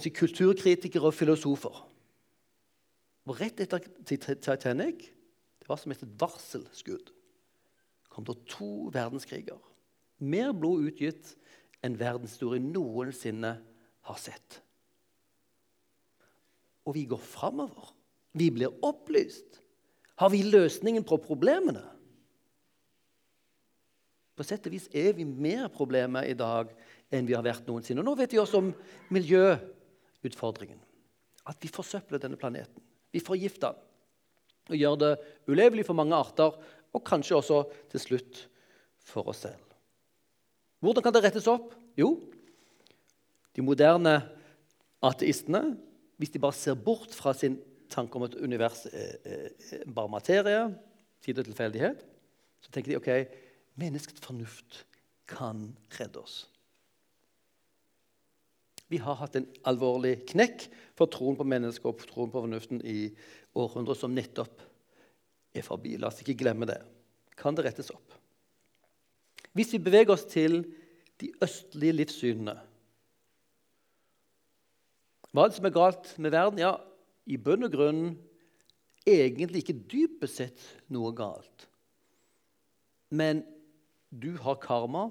[0.00, 1.82] si, kulturkritikere og filosofer.
[3.24, 5.10] Og rett etter Titanic
[5.64, 7.12] det var som et varselskudd.
[8.08, 9.58] kom det to verdenskriger.
[10.18, 11.32] Mer blod utgitt
[11.82, 13.56] enn verdenshistorien noensinne
[14.06, 14.60] har sett.
[16.84, 17.92] Og vi går framover.
[18.34, 19.60] Vi blir opplyst.
[20.20, 21.82] Har vi løsningen på problemene?
[24.34, 26.72] På sett og vis er vi mer problemer i dag
[27.14, 28.02] enn vi har vært noensinne.
[28.02, 28.72] Og nå vet vi også om
[29.14, 30.80] miljøutfordringen.
[31.46, 32.82] At vi forsøpler denne planeten.
[33.14, 33.90] Vi forgifter den
[34.72, 35.12] og gjør det
[35.52, 36.54] ulevelig for mange arter,
[36.94, 37.58] og kanskje også
[37.92, 38.38] til slutt
[39.04, 39.60] for oss selv.
[40.80, 41.74] Hvordan kan det rettes opp?
[42.00, 42.14] Jo,
[43.54, 44.14] de moderne
[45.04, 45.74] ateistene,
[46.18, 47.58] hvis de bare ser bort fra sin
[47.90, 50.66] tanke om at universet er bare materie,
[51.24, 52.02] tid og tilfeldighet,
[52.60, 53.38] så tenker de ok,
[53.80, 54.84] menneskets fornuft
[55.28, 56.44] kan redde oss.
[58.92, 63.08] Vi har hatt en alvorlig knekk for troen på mennesket og troen på fornuften i
[63.56, 64.60] århundrer som nettopp
[65.54, 65.96] er forbi.
[65.98, 66.78] La oss ikke glemme det.
[67.38, 68.14] Kan det rettes opp?
[69.54, 70.60] Hvis vi beveger oss til
[71.22, 72.56] de østlige livssynene
[75.34, 76.60] Hva er det som er galt med verden?
[76.62, 76.76] Ja,
[77.26, 78.04] i bunn og grunn
[79.02, 81.66] egentlig ikke dypest sett noe galt.
[83.10, 83.42] Men
[84.14, 85.08] du har karma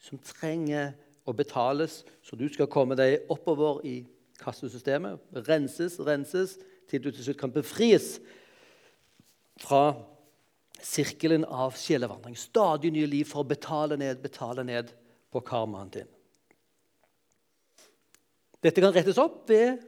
[0.00, 0.92] som trenger
[1.24, 4.02] å betales, så du skal komme deg oppover i
[4.40, 5.20] kassesystemet.
[5.48, 6.58] Renses, renses,
[6.90, 8.18] til du til slutt kan befries
[9.60, 9.94] fra
[10.80, 12.36] sirkelen av sjelevandring.
[12.36, 14.92] Stadig nye liv for å betale ned, betale ned
[15.32, 16.08] på karmaen din.
[18.60, 19.80] Dette kan rettes opp ved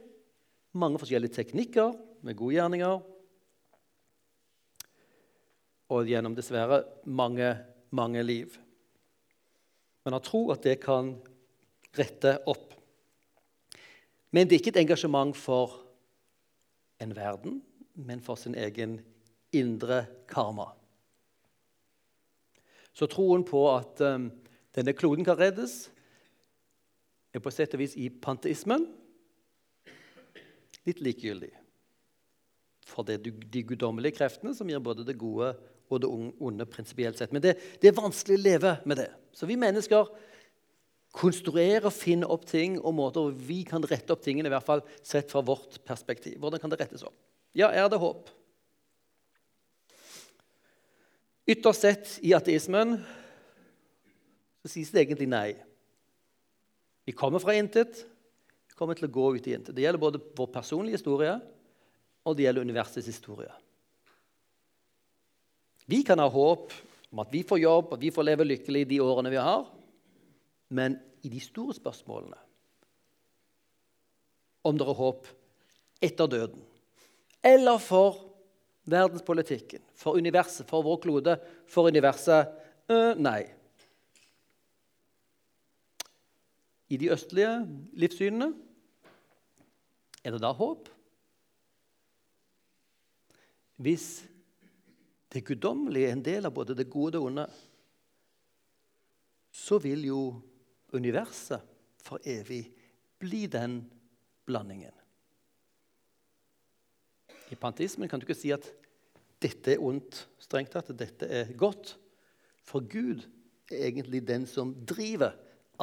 [0.73, 3.01] mange forskjellige teknikker, med gode gjerninger.
[5.93, 7.51] Og gjennom dessverre mange,
[7.93, 8.55] mange liv.
[10.03, 11.13] Men han tror at det kan
[11.97, 12.73] rette opp.
[14.33, 15.77] Men det er ikke et engasjement for
[17.03, 17.59] en verden,
[17.93, 18.97] men for sin egen
[19.53, 20.71] indre karma.
[22.93, 24.31] Så troen på at um,
[24.73, 25.92] denne kloden kan reddes,
[27.33, 28.85] er på sett og vis i panteismen
[30.87, 31.51] litt likegyldig.
[32.89, 35.53] For det er de guddommelige kreftene som gir både det gode
[35.93, 37.33] og det onde prinsipielt sett.
[37.33, 39.09] Men det, det er vanskelig å leve med det.
[39.35, 40.09] Så vi mennesker
[41.13, 44.65] konstruerer og finner opp ting og måter hvor vi kan rette opp tingene, i hvert
[44.65, 46.39] fall sett fra vårt perspektiv.
[46.41, 47.15] Hvordan kan det rettes opp?
[47.53, 48.31] Ja, er det håp?
[51.53, 52.95] Ytterst sett i ateismen
[54.63, 55.49] så sies det egentlig nei.
[57.03, 58.05] Vi kommer fra intet,
[58.69, 59.75] vi kommer til å gå ut i intet.
[59.75, 61.35] Det gjelder både vår personlige historie
[62.23, 63.51] og det gjelder universets historie.
[65.85, 66.71] Vi kan ha håp
[67.11, 69.65] om at vi får jobb, at vi får leve lykkelig de årene vi har
[70.73, 72.39] men i de store spørsmålene
[74.63, 75.27] om det er håp
[76.03, 76.61] etter døden,
[77.43, 78.21] eller for
[78.87, 81.35] verdenspolitikken, for universet, for vår klode,
[81.67, 82.51] for universet
[82.91, 83.43] øh, nei.
[86.93, 87.53] I de østlige
[87.97, 88.51] livssynene
[90.23, 90.89] er det da håp?
[93.81, 94.07] Hvis
[95.33, 97.45] det guddommelige er en del av både det gode og det onde,
[99.53, 100.19] så vil jo
[100.93, 101.63] universet
[102.03, 102.67] for evig
[103.21, 103.79] bli den
[104.45, 104.93] blandingen.
[107.49, 108.67] I pantismen kan du ikke si at
[109.41, 111.95] dette er ondt, strengt tatt, at dette er godt.
[112.63, 113.25] For Gud
[113.71, 115.33] er egentlig den som driver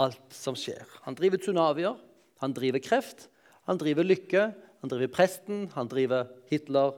[0.01, 0.87] alt som skjer.
[1.05, 1.99] Han driver tsunamier,
[2.41, 3.29] han driver kreft,
[3.69, 4.49] han driver lykke,
[4.81, 6.97] han driver presten, han driver Hitler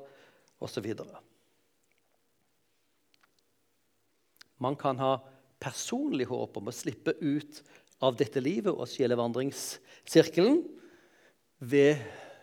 [0.62, 0.87] osv.
[4.62, 5.17] Man kan ha
[5.62, 7.62] personlig håp om å slippe ut
[8.03, 10.62] av dette livet og sjelevandringssirkelen
[11.62, 12.03] ved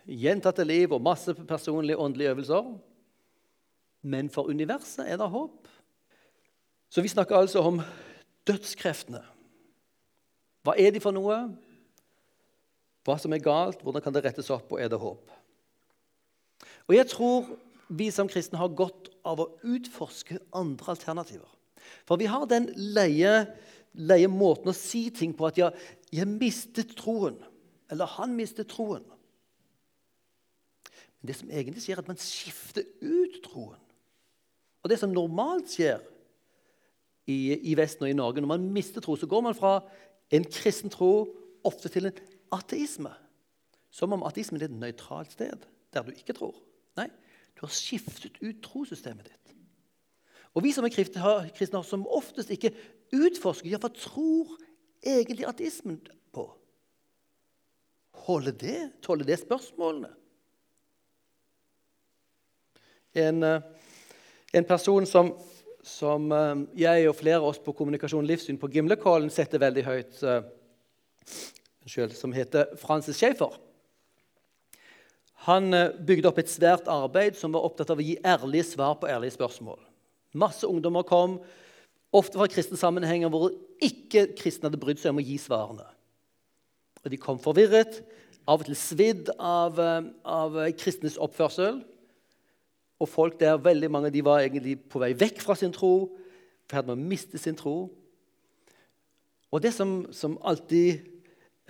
[0.09, 2.69] gjentatte liv og masse personlige åndelige øvelser.
[4.01, 5.67] Men for universet er det håp.
[6.89, 7.81] Så vi snakker altså om
[8.47, 9.21] dødskreftene.
[10.63, 11.37] Hva er de for noe?
[13.07, 15.31] Hva som er galt, hvordan kan det rettes opp, og er det håp?
[16.89, 17.47] Og Jeg tror
[17.89, 21.49] vi som kristne har godt av å utforske andre alternativer.
[22.05, 23.47] For vi har den leie
[23.97, 25.71] leie måten å si ting på at ja,
[26.11, 27.41] 'jeg mistet troen',
[27.89, 29.05] eller 'han mistet troen'.
[31.19, 33.79] Men det som egentlig skjer, er at man skifter ut troen.
[34.83, 35.99] Og det som normalt skjer
[37.27, 39.81] i, i Vesten og i Norge, når man mister tro, så går man fra
[40.31, 41.27] en kristen tro
[41.65, 42.21] ofte til en
[42.55, 43.11] ateisme.
[43.89, 46.53] Som om ateismen er et nøytralt sted der du ikke tror.
[46.99, 47.07] Nei,
[47.57, 49.55] du har skiftet ut trossystemet ditt.
[50.53, 52.73] Og Vi som er kristne, har som oftest ikke
[53.13, 54.55] utforsker ja, hva tror
[55.05, 55.99] egentlig ateismen
[56.33, 56.45] på.
[58.25, 58.79] Holder det?
[59.01, 60.09] Tåler det spørsmålene?
[63.13, 63.61] En, eh,
[64.53, 65.31] en person som,
[65.85, 70.23] som, eh, jeg og flere av oss på Kommunikasjon livssyn på Gimlekollen setter veldig høyt,
[70.23, 70.41] uh,
[72.13, 73.55] som heter Francis Schaefer.
[75.47, 78.97] Han eh, bygde opp et svært arbeid som var opptatt av å gi ærlige svar
[78.99, 79.79] på ærlige spørsmål.
[80.37, 81.39] Masse ungdommer kom,
[82.13, 85.87] ofte fra kristne sammenhenger hvor ikke kristne hadde brydd seg om å gi svarene.
[86.99, 88.01] Og De kom forvirret,
[88.49, 91.83] av og til svidd av, eh, av kristnes oppførsel.
[92.99, 96.71] Og folk der, veldig mange de var egentlig på vei vekk fra sin tro, i
[96.71, 97.89] ferd med å miste sin tro.
[99.49, 100.99] Og det som, som alltid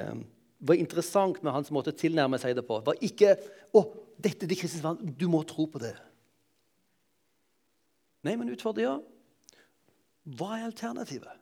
[0.01, 0.25] um,
[0.59, 3.37] var interessant med hans måte å tilnærme seg det på, var ikke
[3.71, 3.83] 'Å,
[4.19, 5.15] dette er det kristne vann.
[5.15, 5.95] Du må tro på det.'
[8.25, 8.97] Nei, men utfordringa.
[10.35, 11.37] Hva er alternativet?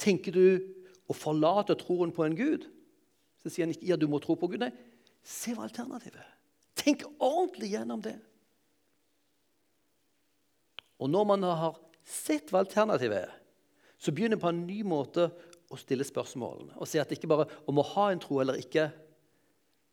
[0.00, 0.46] Tenker du
[1.08, 2.64] å forlate troen på en Gud?
[3.42, 4.62] Så sier han ikke ja, du må tro på Gud.
[4.64, 4.72] Nei,
[5.20, 6.30] se hva alternativet er.
[6.84, 8.18] Tenk ordentlig gjennom det.
[11.00, 13.32] Og når man har sett hva alternativet er,
[13.98, 15.30] så begynner man på en ny måte
[15.72, 16.76] å stille spørsmålene.
[16.76, 18.90] Og si at det ikke bare om å ha en tro eller ikke,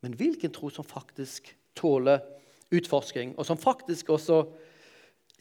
[0.04, 2.20] men hvilken tro som faktisk tåler
[2.72, 4.42] utforsking, og som faktisk også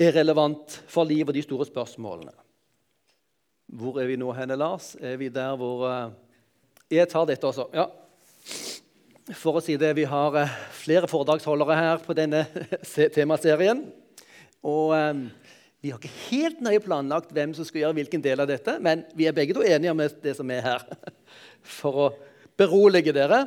[0.01, 2.35] er relevant for livet og de store spørsmålene.
[3.81, 4.95] Hvor er vi nå henne, Lars?
[4.99, 6.13] Er vi der hvor uh,
[6.91, 7.69] Jeg tar dette også.
[7.75, 7.87] Ja.
[9.37, 12.43] For å si det, Vi har uh, flere foredragsholdere her på denne
[13.15, 13.85] temaserien.
[14.67, 15.23] Og um,
[15.81, 19.05] vi har ikke helt nøye planlagt hvem som skal gjøre hvilken del av dette, men
[19.17, 20.83] vi er begge to enige om det som er her,
[21.79, 22.09] for å
[22.59, 23.45] berolige dere.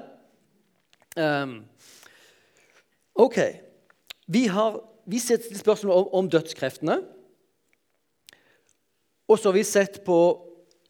[1.20, 1.60] Um,
[3.14, 3.38] ok.
[4.32, 7.02] Vi har vi setter spørsmål om, om dødskreftene.
[9.28, 10.18] Og så har vi sett på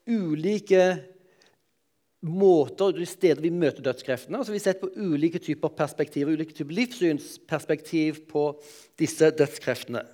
[0.06, 0.86] ulike
[2.24, 4.40] måter, og steder vi møter dødskreftene.
[4.40, 8.46] Altså, vi har sett på ulike typer perspektiver, ulike typer livssynsperspektiv på
[9.00, 10.06] disse dødskreftene.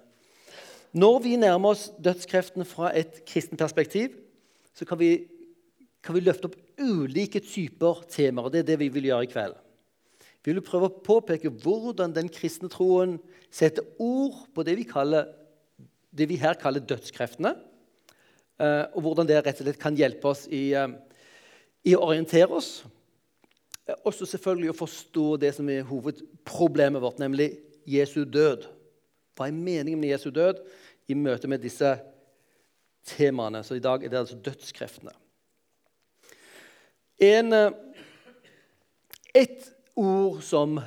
[0.98, 4.16] Når vi nærmer oss dødskreftene fra et kristent perspektiv,
[4.74, 5.28] så kan vi,
[6.02, 8.48] kan vi løfte opp ulike typer temaer.
[8.48, 9.58] og Det er det vi vil gjøre i kveld.
[10.46, 13.18] Vi vil prøve å påpeke hvordan den kristne troen
[13.54, 15.28] setter ord på det vi, kaller,
[16.10, 17.54] det vi her kaller dødskreftene.
[18.60, 20.90] Eh, og hvordan det rett og slett kan hjelpe oss i, eh,
[21.88, 22.84] i å orientere oss.
[23.88, 27.52] Eh, også selvfølgelig å forstå det som er hovedproblemet vårt, nemlig
[27.90, 28.68] Jesu død.
[29.38, 30.62] Hva er meningen med Jesu død
[31.10, 31.96] i møte med disse
[33.08, 33.64] temaene?
[33.64, 35.16] Så i dag er det altså dødskreftene.
[37.20, 37.72] En, eh,
[39.36, 40.80] et ord som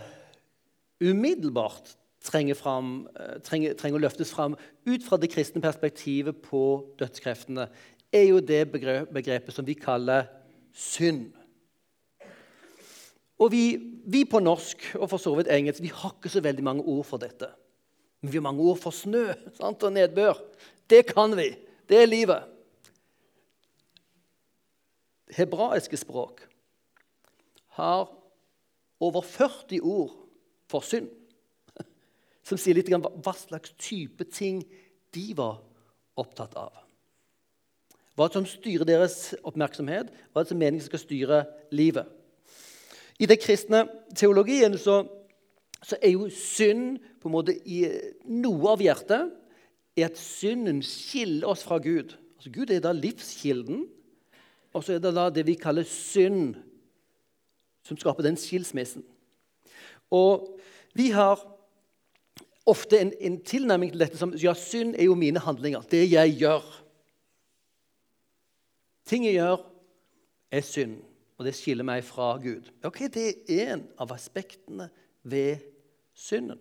[1.03, 6.95] umiddelbart trenger, fram, eh, trenger, trenger, å løftes fram ut fra det kristne perspektivet på
[6.99, 7.69] dødskreftene,
[8.13, 10.29] er jo det begrepet som vi kaller
[10.73, 11.31] synd.
[13.43, 13.65] Og vi,
[14.07, 17.05] vi på norsk og for så vidt engelsk vi har ikke så veldig mange ord
[17.09, 17.49] for dette.
[18.23, 19.83] Men vi har mange ord for snø sant?
[19.83, 20.39] og nedbør.
[20.91, 21.51] Det kan vi.
[21.89, 22.49] Det er livet.
[25.33, 26.45] Hebraiske språk
[27.79, 28.11] har
[29.01, 30.13] over 40 ord
[30.71, 31.09] for synd,
[32.47, 34.61] som sier litt om hva slags type ting
[35.17, 35.59] de var
[36.21, 36.82] opptatt av.
[38.17, 42.07] Hva som styrer deres oppmerksomhet, hva som meningen skal styre livet.
[43.19, 45.03] I den kristne teologien så
[45.83, 47.85] så er jo synd på en måte i
[48.31, 49.33] noe av hjertet
[49.99, 52.15] er at synden skiller oss fra Gud.
[52.39, 53.85] Altså Gud er da livskilden,
[54.73, 56.55] og så er det da det vi kaller synd,
[57.87, 59.03] som skaper den skilsmissen.
[60.15, 60.47] Og
[60.95, 61.43] vi har
[62.69, 65.83] ofte en, en tilnærming til dette som ja, synd er jo mine handlinger.
[65.91, 66.63] Det jeg gjør.
[69.09, 69.65] Ting jeg gjør,
[70.53, 70.99] er synd,
[71.39, 72.69] og det skiller meg fra Gud.
[72.85, 74.91] Ok, Det er en av aspektene
[75.23, 75.65] ved
[76.15, 76.61] synden.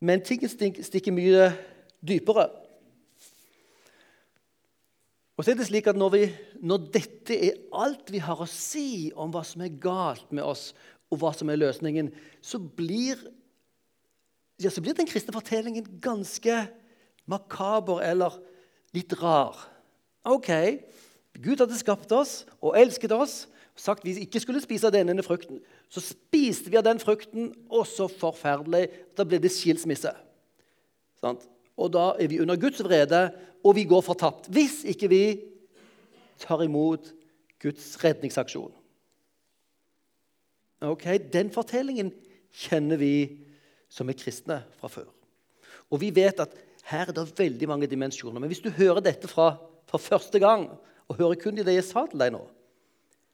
[0.00, 1.48] Men ting stikker mye
[2.04, 2.48] dypere.
[5.34, 6.24] Og så er det slik at når, vi,
[6.62, 10.72] når, dette er alt vi har å si om hva som er galt med oss,
[11.10, 12.10] og hva som er løsningen,
[12.42, 13.18] så blir,
[14.62, 16.64] ja, så blir den kristne fortellingen ganske
[17.30, 18.38] makaber eller
[18.94, 19.58] litt rar.
[20.24, 20.50] Ok,
[21.42, 25.22] Gud hadde skapt oss og elsket oss og sagt vi ikke skulle spise av denne
[25.26, 25.58] frukten.
[25.90, 28.86] Så spiste vi av den frukten, og så forferdelig.
[29.18, 30.12] Da ble det skilsmisse.
[31.24, 33.26] Og da er vi under Guds vrede,
[33.64, 35.24] og vi går fortapt hvis ikke vi
[36.38, 37.10] tar imot
[37.62, 38.72] Guds redningsaksjon.
[40.84, 42.12] Ok, Den fortellingen
[42.52, 43.14] kjenner vi
[43.88, 45.08] som er kristne fra før.
[45.90, 46.54] Og vi vet at
[46.90, 48.38] her er det veldig mange dimensjoner.
[48.38, 49.54] Men hvis du hører dette fra,
[49.94, 50.66] fra første gang,
[51.08, 52.42] og hører kun i det jeg sa til deg nå,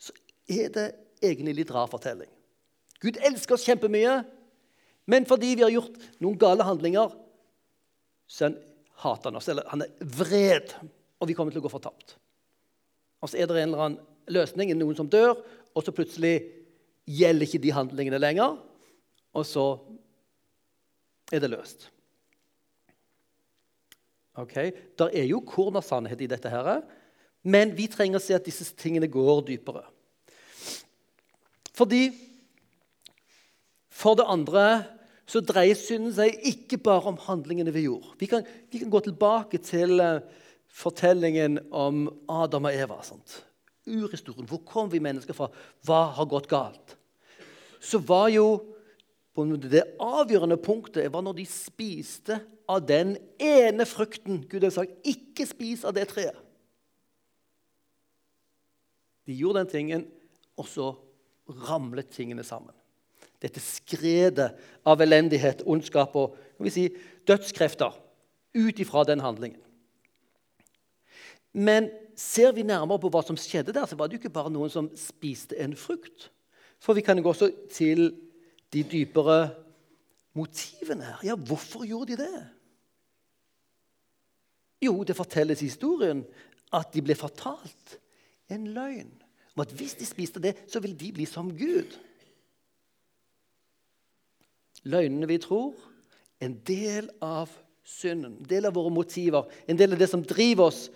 [0.01, 0.15] så
[0.51, 0.87] er det
[1.23, 2.31] egentlig litt rar fortelling.
[3.01, 4.21] Gud elsker oss kjempemye,
[5.11, 7.15] men fordi vi har gjort noen gale handlinger,
[8.31, 8.51] så
[9.03, 9.49] hater han oss.
[9.51, 10.75] Eller han er vred,
[11.19, 12.17] og vi kommer til å gå fortapt.
[13.21, 15.39] Og så er det en eller annen løsning, noen som dør,
[15.75, 16.35] og så plutselig
[17.11, 18.59] gjelder ikke de handlingene lenger,
[19.35, 19.65] og så
[21.33, 21.89] er det løst.
[24.39, 24.55] Ok,
[24.99, 26.83] Der er jo korn av sannhet i dette, her,
[27.43, 29.85] men vi trenger å se at disse tingene går dypere.
[31.74, 32.11] Fordi
[33.91, 34.64] For det andre
[35.28, 38.14] så dreier synden seg ikke bare om handlingene vi gjorde.
[38.18, 40.22] Vi kan, vi kan gå tilbake til uh,
[40.66, 42.97] fortellingen om Adam og Eva.
[43.05, 43.37] Sant?
[43.87, 44.49] Urhistorien.
[44.49, 45.51] Hvor kom vi mennesker fra?
[45.87, 46.97] Hva har gått galt?
[47.76, 48.47] Så var jo
[49.61, 55.47] det avgjørende punktet var når de spiste av den ene frukten Gud hadde sagt ikke
[55.49, 56.36] spis av det treet.
[59.28, 60.05] De gjorde den tingen,
[60.59, 60.91] og så
[61.68, 62.74] ramlet tingene sammen.
[63.41, 64.51] Dette skredet
[64.84, 66.36] av elendighet, ondskap og
[66.68, 66.88] si,
[67.28, 67.95] dødskrefter
[68.57, 69.61] ut ifra den handlingen.
[71.53, 71.88] Men
[72.18, 74.70] ser vi nærmere på hva som skjedde der, så var det jo ikke bare noen
[74.70, 76.28] som spiste en frukt.
[76.80, 78.12] For vi kan gå også til
[78.73, 79.41] de dypere
[80.39, 81.25] motivene her.
[81.25, 82.43] Ja, hvorfor gjorde de det?
[84.81, 86.23] Jo, det fortelles i historien
[86.73, 87.97] at de ble fortalt
[88.51, 89.11] en løgn
[89.57, 91.97] om at hvis de spiste det, så ville de bli som Gud.
[94.89, 95.75] Løgnene vi tror,
[96.41, 97.51] en del av
[97.85, 100.87] synden, en del av våre motiver, en del av det som driver oss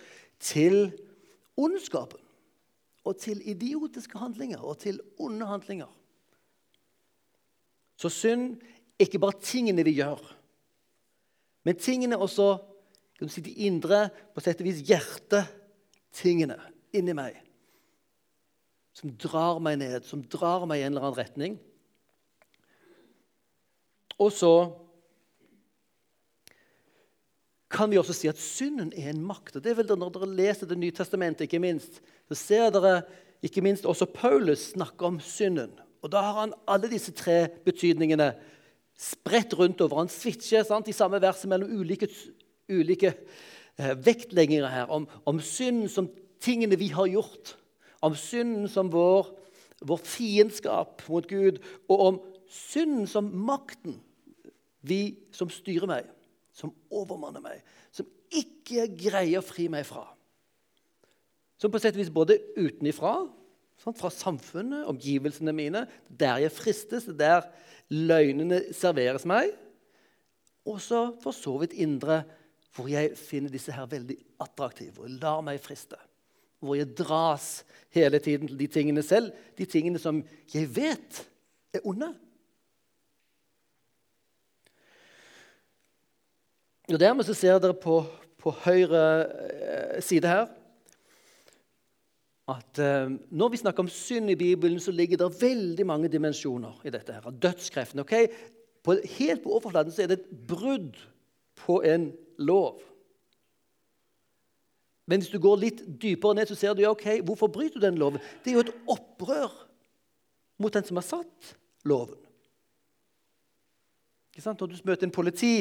[0.41, 0.87] til
[1.59, 2.21] ondskapen
[3.05, 5.91] og til idiotiske handlinger og til onde handlinger.
[7.99, 8.55] Så synd
[8.99, 10.21] er ikke bare tingene vi gjør,
[11.65, 12.53] men tingene også
[13.15, 16.57] kan du si, de indre, på sett og vis hjertetingene
[16.95, 17.37] inni meg.
[18.95, 21.55] Som drar meg ned, som drar meg i en eller annen retning.
[24.19, 24.51] Og så
[27.71, 29.57] kan vi også si at synden er en makt.
[29.57, 32.69] og det er vel det Når dere leser Det nye testamentet, ikke minst, så ser
[32.71, 33.01] dere
[33.43, 35.73] ikke minst også Paulus snakke om synden.
[36.05, 38.35] Og Da har han alle disse tre betydningene
[38.93, 40.03] spredt rundt over.
[40.03, 42.07] Han switcher sant, i samme verset mellom ulike,
[42.69, 43.09] ulike
[43.79, 44.91] eh, vektlegginger her.
[44.93, 47.55] Om, om synden som tingene vi har gjort.
[48.05, 49.31] Om synden som vår,
[49.81, 51.57] vår fiendskap mot Gud.
[51.89, 52.19] Og om
[52.53, 53.97] synden som makten
[54.85, 56.11] vi som styrer meg,
[56.53, 60.05] som overmanner meg, som ikke greier å fri meg fra.
[61.57, 63.23] Som på sett og vis både utenifra,
[63.81, 67.47] sånn, fra samfunnet, omgivelsene mine, der jeg fristes, der
[67.91, 69.53] løgnene serveres meg,
[70.65, 72.23] og så for så vidt indre,
[72.75, 75.99] hvor jeg finner disse her veldig attraktive, og lar meg friste.
[76.59, 77.63] Hvor jeg dras
[77.93, 81.21] hele tiden til de tingene selv, de tingene som jeg vet
[81.75, 82.09] er onde.
[86.89, 88.01] Og Dermed så ser dere på,
[88.41, 90.49] på høyre eh, side her
[92.51, 96.81] at eh, når vi snakker om synd i Bibelen, så ligger det veldig mange dimensjoner
[96.85, 97.13] i dette.
[97.13, 97.99] her, Dødskreften.
[97.99, 98.27] Okay?
[98.83, 100.99] På, helt på overflaten så er det et brudd
[101.65, 102.77] på en lov.
[105.05, 107.85] Men hvis du går litt dypere ned, så ser du ja, ok, hvorfor bryter du
[107.85, 108.21] den loven.
[108.43, 109.53] Det er jo et opprør
[110.61, 111.51] mot den som har satt
[111.85, 112.17] loven.
[114.33, 114.61] Ikke sant?
[114.61, 115.53] Når du møter en politi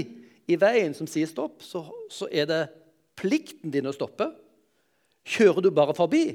[0.51, 2.63] i veien som sier stopp, så, så er det
[3.21, 4.31] plikten din å stoppe.
[5.25, 6.27] Kjører du bare forbi,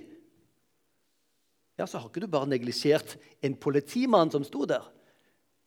[1.80, 3.16] ja, så har ikke du bare neglisjert
[3.46, 4.84] en politimann som sto der.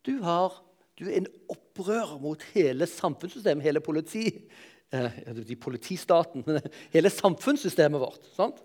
[0.04, 0.58] Du, har,
[1.00, 4.26] du er en opprører mot hele samfunnssystemet, hele politi,
[4.92, 5.22] eh,
[5.62, 6.44] politistaten,
[6.94, 8.28] hele samfunnssystemet vårt.
[8.36, 8.60] sant?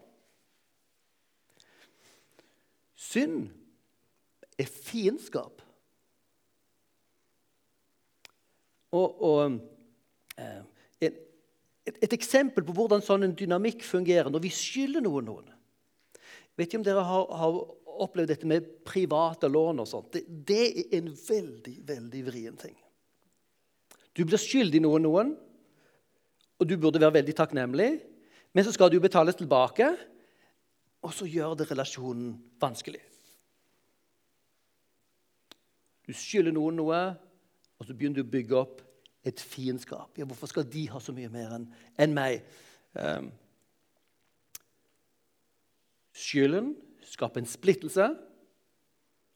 [2.98, 3.48] Synd
[4.58, 5.64] er fiendskap
[8.95, 9.58] Og, og
[10.39, 10.62] eh,
[11.04, 11.18] et,
[11.88, 15.57] et, eksempel på hvordan sånn en dynamikk fungerer når vi skylder noen noen.
[16.58, 17.58] Vet ikke om dere har, har
[18.08, 20.12] opplevd dette med private lån og sånt.
[20.14, 22.76] Det, det, er en veldig, veldig vrien ting.
[24.18, 25.36] Du blir skyldig noe noen,
[26.58, 27.91] og du burde være veldig takknemlig.
[28.58, 29.91] Men så skal du betales tilbake,
[31.05, 33.03] og så gjør det relasjonen vanskelig.
[36.08, 37.01] Du skylder noen noe,
[37.78, 38.82] og så begynner du å bygge opp
[39.28, 40.16] et fiendskap.
[40.18, 41.68] Ja, hvorfor skal de ha så mye mer enn
[42.01, 42.47] en meg?
[42.97, 43.30] Um,
[46.18, 46.74] skylden
[47.07, 48.09] skaper en splittelse,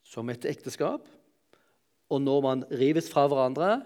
[0.04, 1.06] som et ekteskap.
[2.12, 3.84] Og når man rives fra hverandre,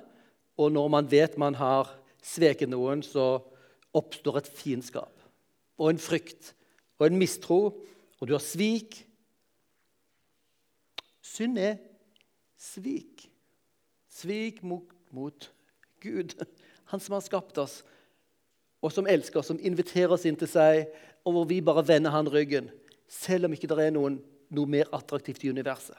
[0.57, 1.91] og når man vet man har
[2.23, 3.43] sveket noen, så
[3.95, 5.11] oppstår et fiendskap
[5.75, 6.53] og en frykt
[6.99, 7.59] og en mistro,
[8.19, 9.01] og du har svik.
[11.19, 11.75] Synd er
[12.55, 13.25] svik.
[14.07, 15.49] Svik mot, mot
[15.99, 16.31] Gud,
[16.87, 17.81] han som har skapt oss,
[18.79, 20.85] og som elsker oss, som inviterer oss inn til seg,
[21.27, 22.69] og hvor vi bare vender han ryggen,
[23.08, 24.18] selv om ikke det er noen,
[24.53, 25.97] noe mer attraktivt i universet.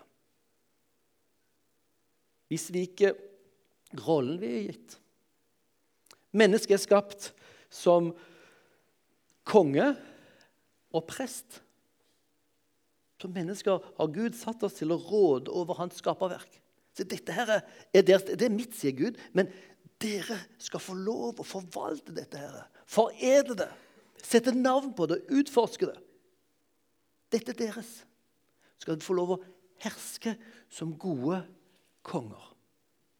[2.47, 3.17] Vi sviker
[4.07, 4.97] rollen vi er gitt.
[6.37, 7.31] Mennesket er skapt
[7.73, 8.13] som
[9.47, 9.89] konge
[10.95, 11.61] og prest.
[13.23, 16.61] Som mennesker har Gud satt oss til å råde over hans skaperverk.
[16.97, 17.65] Så dette her er,
[18.03, 19.51] deres, det er mitt, sier Gud, men
[20.01, 22.41] dere skal få lov å forvalte dette.
[22.41, 22.67] her.
[22.89, 23.71] Foredle det.
[24.25, 25.23] Sette navn på det.
[25.33, 25.97] Utforske det.
[27.37, 27.93] Dette er deres.
[28.81, 29.41] Skal få lov å
[29.85, 30.35] herske
[30.73, 31.43] som gode
[32.07, 32.53] konger.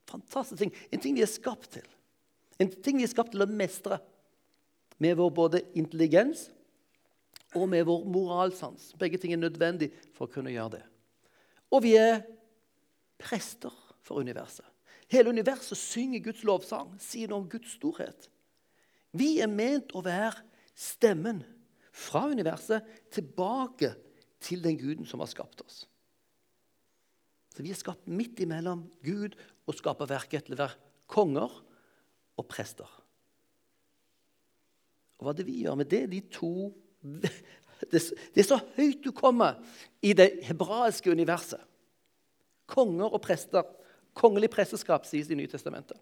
[0.09, 0.73] Fantastisk ting.
[0.91, 1.87] En ting vi er skapt til.
[2.57, 3.99] En ting vi er skapt til å mestre.
[4.97, 6.47] Med vår både intelligens
[7.55, 8.89] og med vår moralsans.
[8.97, 10.85] Begge ting er nødvendig for å kunne gjøre det.
[11.69, 12.23] Og vi er
[13.21, 13.73] prester
[14.05, 14.65] for universet.
[15.11, 18.27] Hele universet synger Guds lovsang, sier noe om Guds storhet.
[19.15, 20.41] Vi er ment å være
[20.77, 21.43] stemmen
[21.95, 23.93] fra universet tilbake
[24.43, 25.85] til den guden som har skapt oss.
[27.55, 29.33] Så Vi er skapt midt imellom Gud
[29.65, 30.77] og skaperverket til å være
[31.09, 31.53] konger
[32.37, 32.89] og prester.
[35.17, 36.03] Og hva er det vi gjør med det?
[36.11, 36.51] De to
[37.91, 39.59] Det er så høyt du kommer
[40.01, 41.61] i det hebraiske universet.
[42.65, 43.65] Konger og prester.
[44.17, 45.97] Kongelig presteskap sies i Nytestamentet.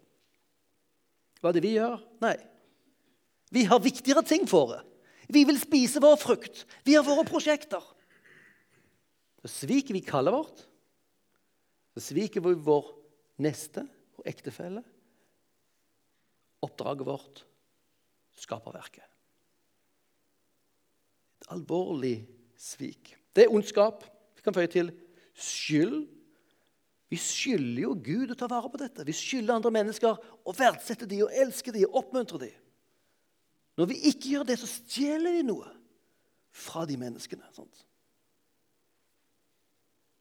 [1.40, 2.00] Hva er det vi gjør?
[2.24, 2.36] Nei.
[3.52, 4.80] Vi har viktigere ting for det.
[5.28, 6.64] Vi vil spise vår frukt.
[6.88, 7.84] Vi har våre prosjekter.
[9.46, 10.64] Så sviker vi kallet vårt.
[11.94, 12.88] Så sviker vi vår
[13.38, 13.86] neste
[14.18, 14.82] og ektefelle.
[16.66, 17.44] Oppdraget vårt,
[18.42, 19.06] skaperverket.
[21.38, 22.18] Et alvorlig
[22.58, 23.14] svik.
[23.30, 24.02] Det er ondskap.
[24.34, 24.90] Vi kan føye til
[25.36, 26.02] skyld
[27.06, 29.04] vi skylder jo Gud å ta vare på dette.
[29.06, 32.56] Vi skylder andre mennesker å verdsette dem og elske dem og oppmuntre dem.
[33.78, 35.70] Når vi ikke gjør det, så stjeler vi noe
[36.50, 37.46] fra de menneskene.
[37.54, 37.85] Sant?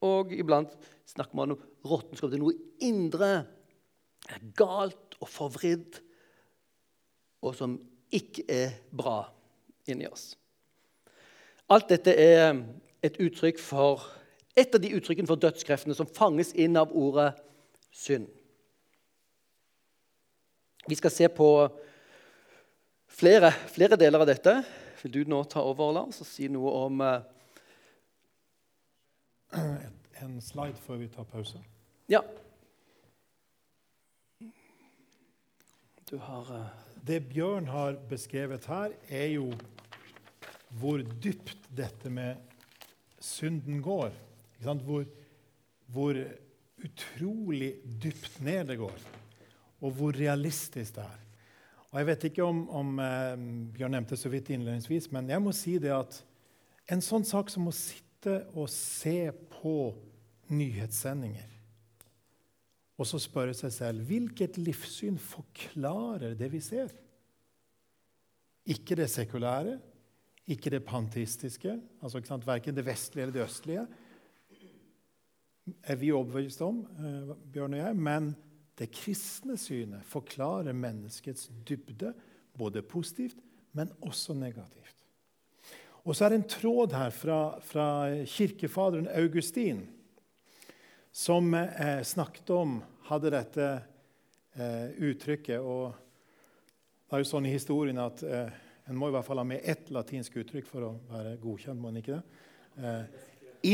[0.06, 0.74] Og iblant
[1.10, 2.32] snakker man om råttenskap.
[2.32, 3.32] Det er noe indre
[4.58, 6.00] galt og forvridd,
[7.46, 7.78] og som
[8.14, 9.20] ikke er bra
[9.90, 10.34] inni oss.
[11.70, 12.58] Alt dette er
[13.06, 14.06] et uttrykk for
[14.56, 17.34] et av de uttrykkene for dødskreftene som fanges inn av ordet
[17.94, 18.30] synd.
[20.86, 21.50] Vi skal se på
[23.10, 24.60] flere, flere deler av dette.
[25.02, 27.35] Vil du nå ta over Lars, og si noe om uh...
[30.22, 31.60] En slide før vi tar pause.
[32.10, 32.22] Ja.
[36.10, 36.66] Du har uh...
[37.06, 39.52] Det Bjørn har beskrevet her, er jo
[40.80, 42.40] hvor dypt dette med
[43.22, 44.10] synden går.
[44.64, 45.06] Hvor,
[45.94, 46.18] hvor,
[46.86, 48.98] utrolig dypt ned det går,
[49.82, 51.22] og hvor realistisk det er.
[51.92, 53.36] Og Jeg vet ikke om, om eh,
[53.74, 56.18] Bjørn nevnte så vidt innledningsvis, men jeg må si det at
[56.92, 59.76] en sånn sak som å sitte og se på
[60.54, 61.56] nyhetssendinger
[62.96, 66.94] og så spørre seg selv hvilket livssyn forklarer det vi ser?
[68.72, 69.76] Ikke det sekulære,
[70.48, 73.86] ikke det panteistiske, altså verken det vestlige eller det østlige,
[75.84, 77.96] er vi overbevist om, eh, Bjørn og jeg.
[77.96, 78.36] Men
[78.78, 82.14] det kristne synet forklarer menneskets dybde,
[82.58, 83.38] både positivt,
[83.74, 84.95] men også negativt.
[86.06, 87.88] Og så er det en tråd her fra, fra
[88.30, 89.88] kirkefaderen Augustin,
[91.16, 93.66] som eh, snakket om Hadde dette
[94.58, 95.62] eh, uttrykket.
[95.62, 95.94] Og
[97.06, 98.50] det er jo sånn i historien at eh,
[98.90, 101.78] en må i hvert fall ha med ett latinsk uttrykk for å være godkjent.
[101.78, 102.42] må en ikke det?
[102.82, 103.22] Eh,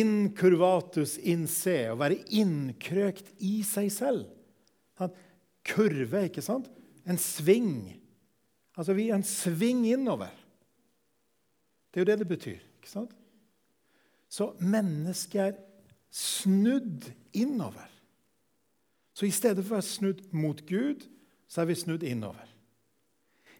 [0.01, 4.27] Incurvatus in se, å være innkrøkt i seg selv.
[5.67, 6.69] Kurve, ikke sant?
[7.03, 7.91] En sving.
[8.75, 10.31] Altså vi er en sving innover.
[11.91, 12.61] Det er jo det det betyr.
[12.79, 13.15] ikke sant?
[14.31, 15.57] Så mennesket er
[16.11, 17.89] snudd innover.
[19.13, 21.03] Så i stedet for å være snudd mot Gud,
[21.51, 22.47] så er vi snudd innover.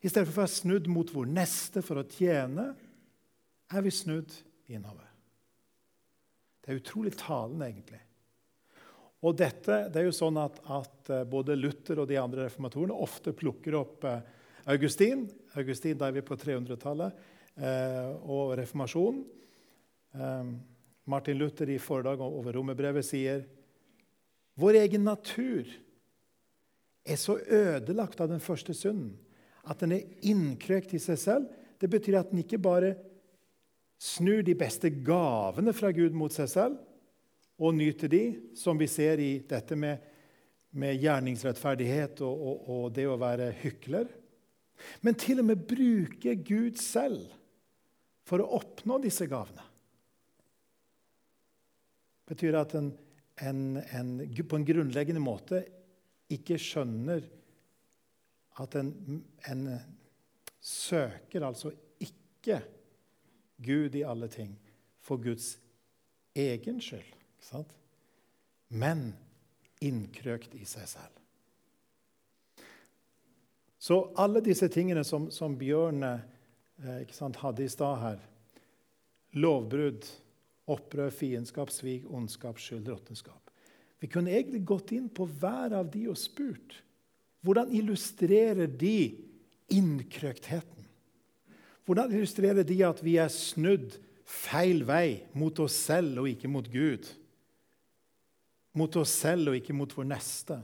[0.02, 2.72] I stedet for å være snudd mot vår neste for å tjene,
[3.72, 4.32] er vi snudd
[4.72, 5.08] innover.
[6.62, 8.00] Det er utrolig talende, egentlig.
[9.22, 12.96] Og dette, det er jo sånn at, at, eh, Både Luther og de andre reformatorene
[13.06, 14.24] ofte plukker opp eh,
[14.74, 15.28] Augustin.
[15.60, 17.20] Augustin da er vi på 300-tallet.
[17.62, 19.22] Eh, og reformasjonen.
[20.18, 20.46] Eh,
[21.12, 23.44] Martin Luther i foredrag over romerbrevet sier
[24.58, 25.70] vår egen natur
[27.06, 29.14] er så ødelagt av den første synden
[29.62, 31.50] at den er innkrøkt i seg selv.
[31.78, 32.96] Det betyr at den ikke bare
[34.02, 36.80] snur de beste gavene fra Gud mot seg selv
[37.62, 38.24] og nyter de,
[38.58, 40.02] som vi ser i dette med,
[40.74, 44.10] med gjerningsrettferdighet og, og, og, det å være hykler.
[45.06, 47.30] Men til og med bruke Gud selv
[48.28, 49.64] for å oppnå disse gavene.
[52.22, 52.92] Det betyr at en,
[53.44, 54.12] en, en,
[54.48, 55.64] på en grunnleggende måte
[56.32, 57.26] ikke skjønner
[58.62, 58.94] at en,
[59.50, 59.66] en
[60.62, 62.62] søker altså ikke
[63.62, 64.54] Gud i alle ting
[65.02, 65.56] for Guds
[66.38, 67.10] egen skyld,
[68.70, 69.12] men
[69.82, 71.18] innkrøkt i seg selv.
[73.82, 76.04] Så alle disse tingene som, som Bjørn
[76.86, 78.28] eh, sant, hadde i stad her
[79.40, 80.04] Lovbrudd,
[80.68, 83.52] opprør, fiendskap, svik, ondskap, skyld, råttenskap.
[84.04, 86.82] Vi kunne egentlig gått inn på hver av de og spurt
[87.42, 89.18] hvordan illustrerer de
[89.74, 90.86] innkrøktheten?
[91.86, 93.98] Hvordan illustrerer de at vi er snudd
[94.30, 97.08] feil vei mot oss selv og ikke mot Gud?
[98.78, 100.60] Mot oss selv og ikke mot vår neste?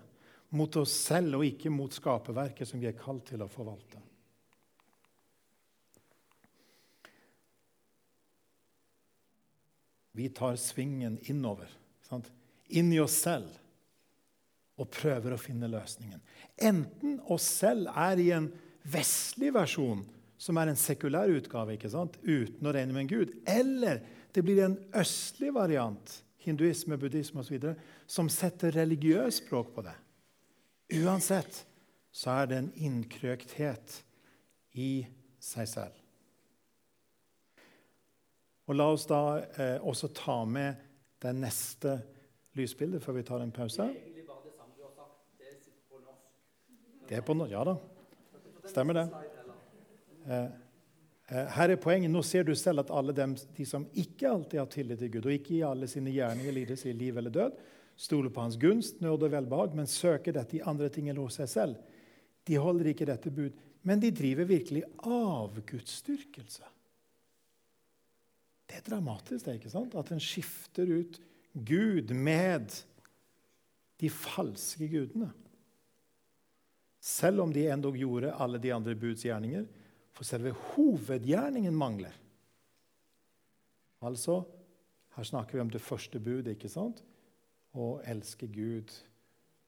[0.53, 3.99] Mot oss selv og ikke mot skaperverket som vi er kalt til å forvalte?
[10.18, 11.70] Vi tar svingen innover,
[12.01, 12.32] sant?
[12.68, 13.51] inn i oss selv,
[14.76, 16.20] og prøver å finne løsningen.
[16.57, 18.49] Enten oss selv er i en
[18.89, 20.01] vestlig versjon,
[20.38, 22.18] som er en sekulær utgave, ikke sant?
[22.26, 24.01] uten å regne med en gud, eller
[24.34, 27.70] det blir en østlig variant, hinduisme, buddhisme osv.,
[28.09, 29.95] som setter religiøst språk på det.
[30.97, 31.61] Uansett
[32.09, 34.01] så er det en innkrøkthet
[34.82, 34.91] i
[35.38, 36.06] seg selv.
[38.68, 39.22] Og La oss da
[39.55, 40.84] eh, også ta med
[41.24, 41.95] det neste
[42.57, 43.88] lysbildet før vi tar en pause.
[47.07, 47.53] Det er på norsk.
[47.53, 47.78] Ja da.
[48.68, 49.05] Stemmer det.
[50.28, 50.43] Eh,
[51.32, 52.11] eh, her er poenget.
[52.11, 55.30] Nå ser du selv at alle dem, de som ikke alltid har tillit til Gud,
[55.30, 57.59] og ikke i alle sine gjerninger lider i liv eller død,
[57.97, 61.39] stoler på hans gunst, nåde og velbehag, men søker dette i andre ting enn hos
[61.39, 61.80] seg selv,
[62.47, 63.55] de holder ikke dette bud,
[63.88, 66.68] men de driver virkelig avgudsdyrkelse.
[68.68, 69.95] Det er dramatisk det, ikke sant?
[69.95, 71.20] at en skifter ut
[71.53, 72.74] Gud med
[73.97, 75.32] de falske gudene.
[77.01, 79.65] Selv om de endog gjorde alle de andre buds gjerninger,
[80.11, 82.13] for selve hovedgjerningen mangler.
[84.01, 84.41] Altså,
[85.15, 87.03] her snakker vi om det første budet, ikke sant?
[87.78, 88.91] Å elske Gud.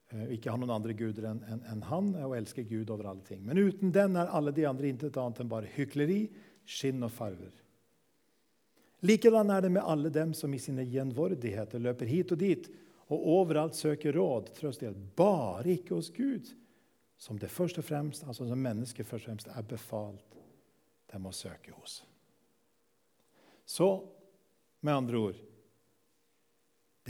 [0.10, 3.26] Eh, ikke ha noen andre guder enn en, en han, og elske Gud over alle
[3.26, 3.42] ting.
[3.46, 6.24] Men uten den er alle de andre intet annet enn bare hykleri,
[6.70, 7.54] skinn og farver.
[9.00, 12.68] Likedan er det med alle dem som i sine gjenvordigheter løper hit og dit
[13.10, 16.52] og overalt søker råd, trøst hjelp, bare ikke hos Gud,
[17.18, 20.38] som det først og fremst, altså som mennesket først og fremst er befalt
[21.10, 22.02] dem å søke hos.
[23.66, 23.90] Så
[24.82, 25.46] med andre ord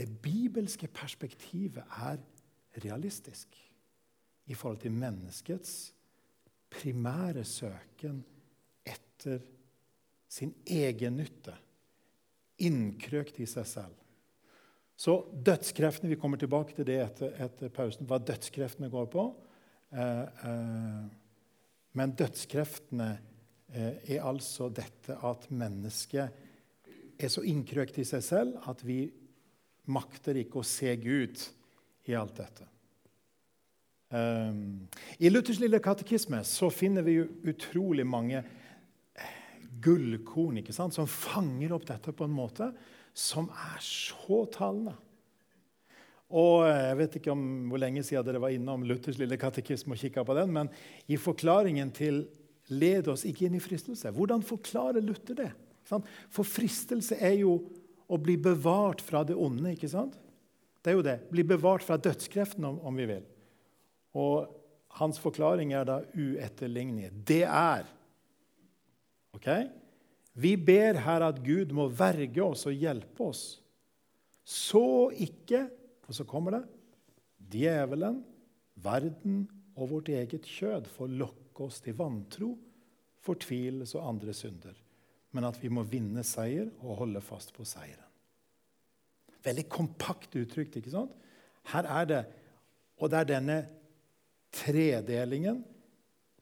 [0.00, 2.20] Det bibelske perspektivet er
[2.80, 3.56] realistisk
[4.46, 5.92] i forhold til menneskets
[6.70, 8.22] primære søken
[8.86, 9.42] etter
[10.30, 11.52] sin egen nytte
[12.66, 13.96] innkrøkt i seg selv.
[15.00, 19.24] Så dødskreftene Vi kommer tilbake til det etter, etter pausen, hva dødskreftene går på.
[19.96, 21.06] Eh, eh,
[21.96, 23.08] men dødskreftene
[23.72, 26.28] eh, er altså dette at mennesket
[27.20, 29.06] er så innkrøkt i seg selv at vi
[29.90, 31.40] makter ikke å se Gud
[32.08, 32.68] i alt dette.
[34.10, 34.88] Um,
[35.22, 38.42] I Luthers lille katekisme så finner vi utrolig mange
[39.82, 40.96] gullkorn ikke sant?
[40.96, 42.70] som fanger opp dette på en måte
[43.16, 44.96] som er så talende.
[46.30, 50.02] Og Jeg vet ikke om hvor lenge siden dere var innom Luthers lille katekisme og
[50.02, 50.70] kikka på den, men
[51.10, 52.28] i forklaringen til
[52.70, 55.52] 'led oss ikke inn i fristelse' Hvordan forklarer Luther det?
[56.30, 57.56] For fristelse er jo
[58.06, 59.72] å bli bevart fra det onde.
[59.72, 60.14] ikke sant?
[60.82, 61.18] Det er jo det.
[61.30, 63.24] Bli bevart fra dødskreften, om, om vi vil.
[64.14, 64.48] Og
[64.98, 67.10] hans forklaring er da uetterlignelig.
[67.26, 67.86] Det er
[69.36, 69.48] Ok?
[70.40, 73.44] Vi ber her at Gud må verge oss og hjelpe oss.
[74.44, 75.68] Så ikke
[76.10, 76.64] Og så kommer det
[77.52, 78.16] djevelen,
[78.82, 79.44] verden
[79.76, 82.48] og vårt eget kjød får lokke oss til vantro,
[83.22, 84.74] fortvilelse og andre synder.
[85.30, 88.10] Men at vi må vinne seier og holde fast på seieren.
[89.46, 90.80] Veldig kompakt uttrykt.
[90.80, 91.14] ikke sant?
[91.70, 92.24] Her er det
[92.98, 93.60] Og det er denne
[94.52, 95.62] tredelingen.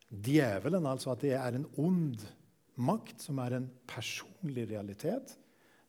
[0.08, 2.24] Djevelen, altså at det er en ond
[2.78, 5.34] makt, som er en personlig realitet.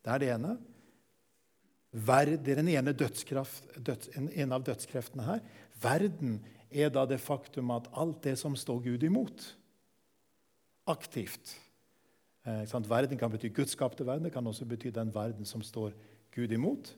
[0.03, 0.57] Det er det ene.
[1.91, 3.25] det er den ene døds,
[4.15, 5.41] en av dødskreftene her.
[5.81, 9.55] Verden er da det faktum at alt det som står Gud imot,
[10.89, 11.55] aktivt
[12.45, 14.23] eh, Verden kan bety Guds skapte verden.
[14.23, 15.93] Det kan også bety den verden som står
[16.33, 16.95] Gud imot.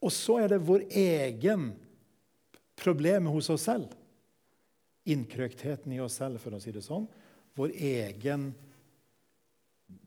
[0.00, 1.74] Og så er det vår egen
[2.76, 3.92] problem hos oss selv.
[5.06, 7.06] Innkrøktheten i oss selv, for å si det sånn.
[7.56, 8.50] Vår egen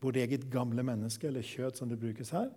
[0.00, 2.50] vårt eget gamle menneske, eller kjøtt som det brukes her.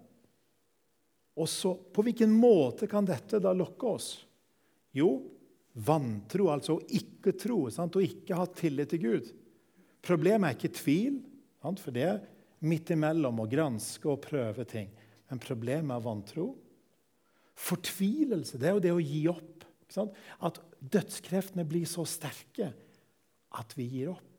[1.40, 4.10] Og så, På hvilken måte kan dette da lokke oss?
[4.94, 5.24] Jo,
[5.74, 7.96] vantro, altså å ikke tro sant?
[7.98, 9.32] og ikke ha tillit til Gud.
[10.04, 11.22] Problemet er ikke tvil,
[11.64, 11.82] sant?
[11.82, 12.22] for det er
[12.64, 14.92] midt imellom å granske og prøve ting.
[15.32, 16.52] Men problemet er vantro.
[17.58, 19.66] Fortvilelse det er jo det å gi opp.
[20.42, 22.72] At dødskreftene blir så sterke
[23.54, 24.33] at vi gir opp.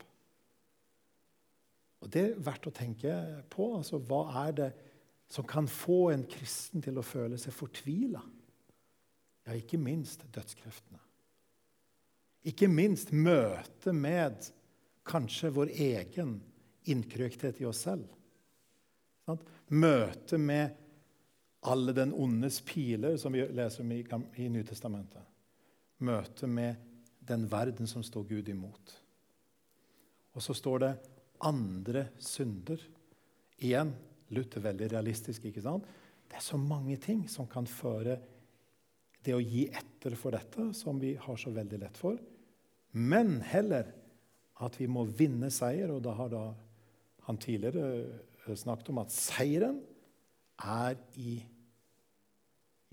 [2.05, 3.11] Og Det er verdt å tenke
[3.49, 3.71] på.
[3.79, 4.69] Altså, hva er det
[5.31, 8.21] som kan få en kristen til å føle seg fortvila?
[9.45, 11.01] Ja, ikke minst dødskreftene.
[12.45, 14.51] Ikke minst møtet med
[15.05, 16.37] kanskje vår egen
[16.85, 18.05] innkrøkthet i oss selv.
[19.73, 20.75] Møtet med
[21.65, 23.93] alle den ondes piler, som vi leser om
[24.37, 25.25] i, Nytestamentet.
[26.05, 26.77] Møtet med
[27.25, 28.93] den verden som står Gud imot.
[30.37, 30.93] Og så står det
[31.39, 32.81] 'andre synder'.
[33.59, 33.93] Igjen
[34.29, 35.45] Luther veldig realistisk.
[35.45, 35.83] ikke sant?
[36.27, 38.19] Det er så mange ting som kan føre
[39.25, 42.17] det å gi etter for dette, som vi har så veldig lett for.
[42.91, 43.91] Men heller
[44.63, 45.91] at vi må vinne seier.
[45.91, 46.43] Og da har da
[47.25, 48.05] han tidligere
[48.47, 49.81] eh, snakket om at seieren
[50.61, 51.39] er i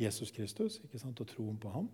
[0.01, 1.91] Jesus Kristus ikke sant, og troen på ham.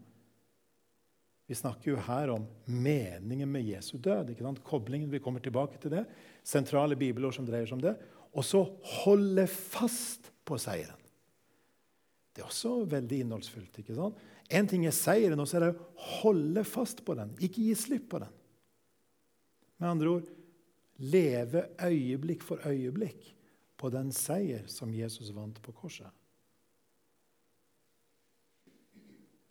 [1.48, 4.30] Vi snakker jo her om meningen med Jesu død.
[4.30, 4.64] ikke sant?
[4.64, 6.04] Koblingen, Vi kommer tilbake til det.
[6.44, 7.94] Sentrale bibelord som dreier seg om det.
[8.36, 8.60] Og så
[9.04, 10.98] holde fast på seieren.
[12.34, 13.78] Det er også veldig innholdsfullt.
[13.80, 14.20] ikke sant?
[14.50, 17.32] En ting er seieren, og så er det å holde fast på den.
[17.40, 18.34] Ikke gi slipp på den.
[19.78, 20.28] Med andre ord
[20.98, 23.34] leve øyeblikk for øyeblikk
[23.78, 26.10] på den seier som Jesus vant på korset.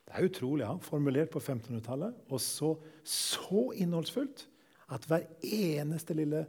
[0.07, 0.63] Det er utrolig.
[0.63, 0.73] Ja.
[0.81, 2.15] Formulert på 1500-tallet.
[2.31, 4.47] Og så, så innholdsfullt
[4.95, 6.45] at hver eneste lille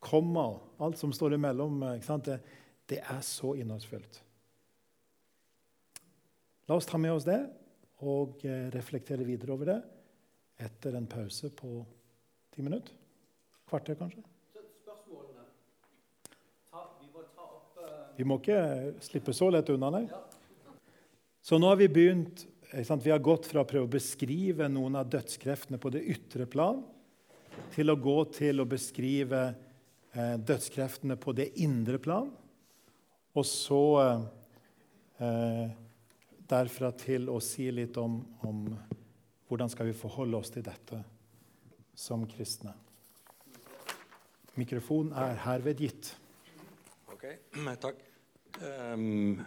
[0.00, 0.46] komma,
[0.80, 1.82] alt som står imellom,
[2.24, 2.38] det,
[2.88, 4.22] det er så innholdsfullt.
[6.70, 7.40] La oss ta med oss det
[8.06, 9.80] og eh, reflektere videre over det
[10.62, 11.80] etter en pause på
[12.54, 12.94] ti minutter.
[13.68, 14.22] Kvarter, kanskje.
[14.52, 15.44] Spørsmålene.
[16.70, 17.98] Ta, vi, må ta opp, uh...
[18.16, 18.60] vi må ikke
[19.02, 20.04] slippe så lett unna, nei.
[20.06, 20.22] Ja.
[21.42, 25.08] Så nå har vi begynt vi har gått fra å prøve å beskrive noen av
[25.10, 26.82] dødskreftene på det ytre plan
[27.74, 29.40] til å gå til å beskrive
[30.14, 32.30] eh, dødskreftene på det indre plan.
[33.34, 33.82] Og så
[35.18, 35.66] eh,
[36.50, 38.62] derfra til å si litt om, om
[39.50, 41.02] hvordan skal vi forholde oss til dette
[41.94, 42.72] som kristne.
[44.58, 46.14] Mikrofonen er herved gitt.
[47.10, 47.26] Ok,
[47.82, 48.00] takk.
[48.60, 49.38] Um,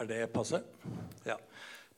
[0.00, 0.60] er det passe?
[1.26, 1.38] Ja.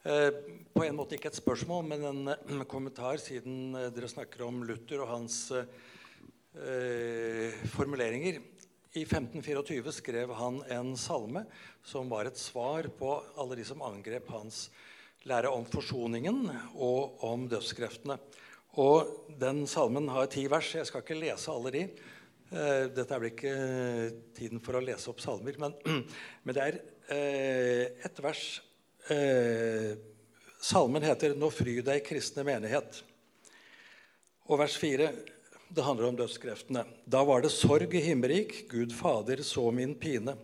[0.05, 0.31] Eh,
[0.77, 4.59] på en måte ikke et spørsmål, men en, en kommentar, siden eh, dere snakker om
[4.69, 8.37] Luther og hans eh, formuleringer.
[8.93, 11.47] I 1524 skrev han en salme
[11.89, 14.67] som var et svar på alle de som angrep hans
[15.25, 18.19] lære om forsoningen og om dødskreftene.
[18.77, 20.69] Og Den salmen har ti vers.
[20.77, 21.89] Jeg skal ikke lese alle de.
[22.53, 23.57] Dette er vel ikke
[24.37, 25.73] tiden for å lese opp salmer, men,
[26.45, 26.79] men det er
[28.05, 28.61] et vers
[29.11, 29.97] eh,
[30.61, 33.03] salmen heter 'Nå fry deg, kristne menighet'.
[34.49, 35.13] Og vers 4
[35.75, 36.85] det handler om dødskreftene.
[37.07, 40.37] Da var det sorg i himmerik, Gud Fader så min pine.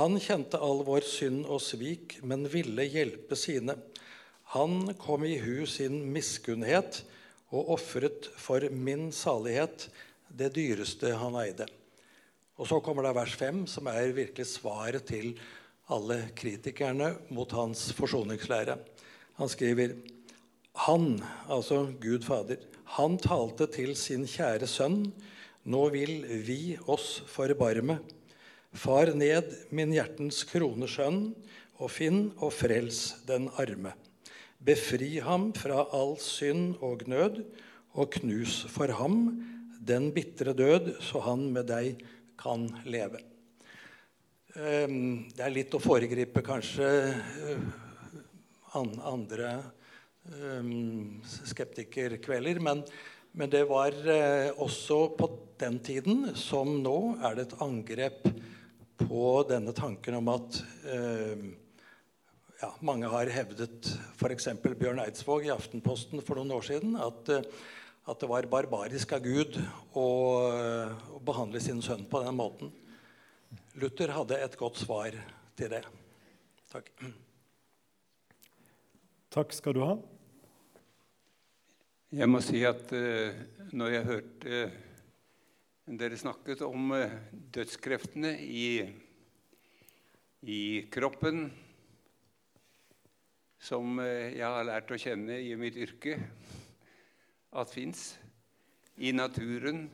[0.00, 3.76] Han kjente all vår synd og svik, men ville hjelpe sine.
[4.54, 7.02] Han kom i hu sin miskunnhet
[7.52, 9.88] og ofret for min salighet
[10.28, 11.68] det dyreste han eide.
[12.58, 15.36] Og så kommer da vers 5, som er virkelig svaret til
[15.88, 18.78] alle kritikerne mot hans forsoningslære.
[19.40, 19.96] Han skriver
[20.86, 21.18] Han,
[21.48, 22.60] altså Gud Fader,
[22.94, 25.08] han talte til sin kjære sønn.
[25.66, 27.98] Nå vil vi oss forbarme.
[28.72, 31.32] Far ned, min hjertens kroneskjønn,
[31.82, 33.94] og finn og frels den arme.
[34.62, 37.42] Befri ham fra all synd og nød,
[37.98, 39.18] og knus for ham
[39.88, 42.04] den bitre død, så han med deg
[42.38, 43.22] kan leve.
[44.56, 47.64] Ehm, det er litt å foregripe kanskje eh,
[48.78, 49.50] andre
[50.32, 51.20] ehm,
[51.52, 52.60] skeptikerkvelder.
[52.64, 52.80] Men,
[53.36, 55.28] men det var eh, også på
[55.60, 58.24] den tiden, som nå, er det et angrep
[59.04, 60.62] på denne tanken om at
[60.94, 61.52] ehm,
[62.62, 64.48] ja, mange har hevdet, f.eks.
[64.64, 67.44] Bjørn Eidsvåg i Aftenposten for noen år siden, at, eh,
[68.08, 69.60] at det var barbarisk av Gud
[69.92, 72.72] å, å behandle sin sønn på den måten.
[73.78, 75.14] Luther hadde et godt svar
[75.54, 75.84] til det.
[76.72, 76.88] Takk.
[79.30, 79.92] Takk skal du ha.
[82.18, 83.38] Jeg må si at uh,
[83.76, 84.78] når jeg hørte uh,
[86.00, 87.14] dere snakket om uh,
[87.54, 88.64] dødskreftene i,
[90.42, 90.60] i,
[90.90, 91.46] kroppen
[93.62, 96.16] som jeg har lært å kjenne i mitt yrke
[97.52, 98.10] at fins
[98.98, 99.86] i naturen,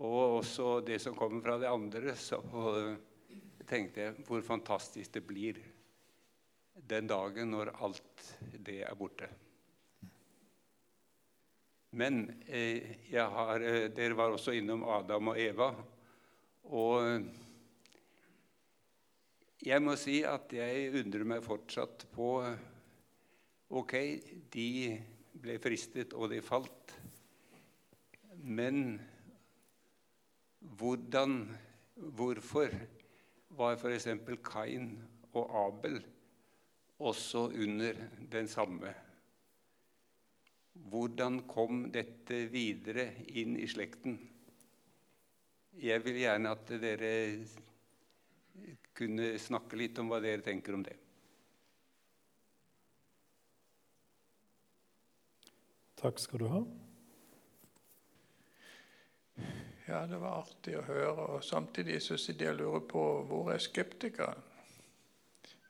[0.00, 2.40] og også det som kommer fra det andre, så
[3.68, 5.60] tenkte jeg hvor fantastisk det blir
[6.90, 8.24] den dagen når alt
[8.56, 9.28] det er borte.
[12.00, 15.68] Men eh, har, eh, dere var også innom Adam og Eva.
[16.70, 17.24] Og
[19.60, 22.32] jeg må si at jeg undrer meg fortsatt på
[23.70, 23.92] Ok,
[24.50, 24.70] de
[25.38, 26.94] ble fristet, og de falt.
[28.42, 28.96] Men
[30.60, 31.56] hvordan,
[31.94, 32.74] hvorfor
[33.56, 34.08] var f.eks.
[34.44, 34.90] Kain
[35.32, 36.00] og Abel
[36.98, 37.96] også under
[38.32, 38.94] den samme?
[40.72, 44.18] Hvordan kom dette videre inn i slekten?
[45.80, 47.12] Jeg vil gjerne at dere
[48.96, 50.96] kunne snakke litt om hva dere tenker om det.
[56.00, 56.62] Takk skal du ha.
[59.90, 61.22] Ja, det var artig å høre.
[61.34, 64.44] og Samtidig så sitter jeg og lurer på hvor er skeptikeren?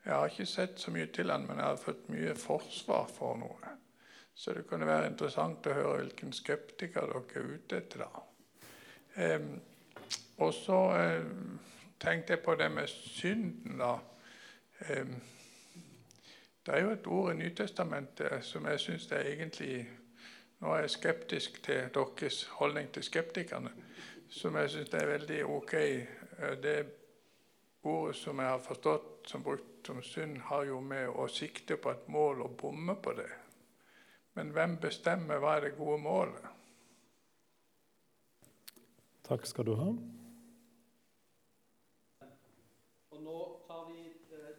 [0.04, 3.38] Jeg har ikke sett så mye til han, men jeg har fått mye forsvar for
[3.40, 3.70] noe.
[4.34, 8.04] Så det kunne være interessant å høre hvilken skeptiker dere er ute etter.
[8.04, 8.24] da.
[9.16, 9.48] Um,
[10.44, 10.80] og så
[11.24, 11.56] um,
[12.00, 13.80] tenkte jeg på det med synden.
[13.80, 13.94] da.
[14.90, 15.16] Um,
[16.66, 19.88] det er jo et ord i Nytestamentet som jeg syns er egentlig
[20.60, 23.72] Nå er jeg skeptisk til deres holdning til skeptikerne
[24.30, 25.74] som jeg syns er veldig ok.
[25.74, 26.76] Eh, det
[27.82, 31.90] ordet som jeg har forstått som brukt som synd, har jo med å sikte på
[31.90, 33.30] et mål og bomme på det.
[34.36, 36.44] Men hvem bestemmer hva er det gode målet?
[39.26, 39.88] Takk skal du ha.
[43.10, 44.04] Og nå tar vi
[44.36, 44.54] eh,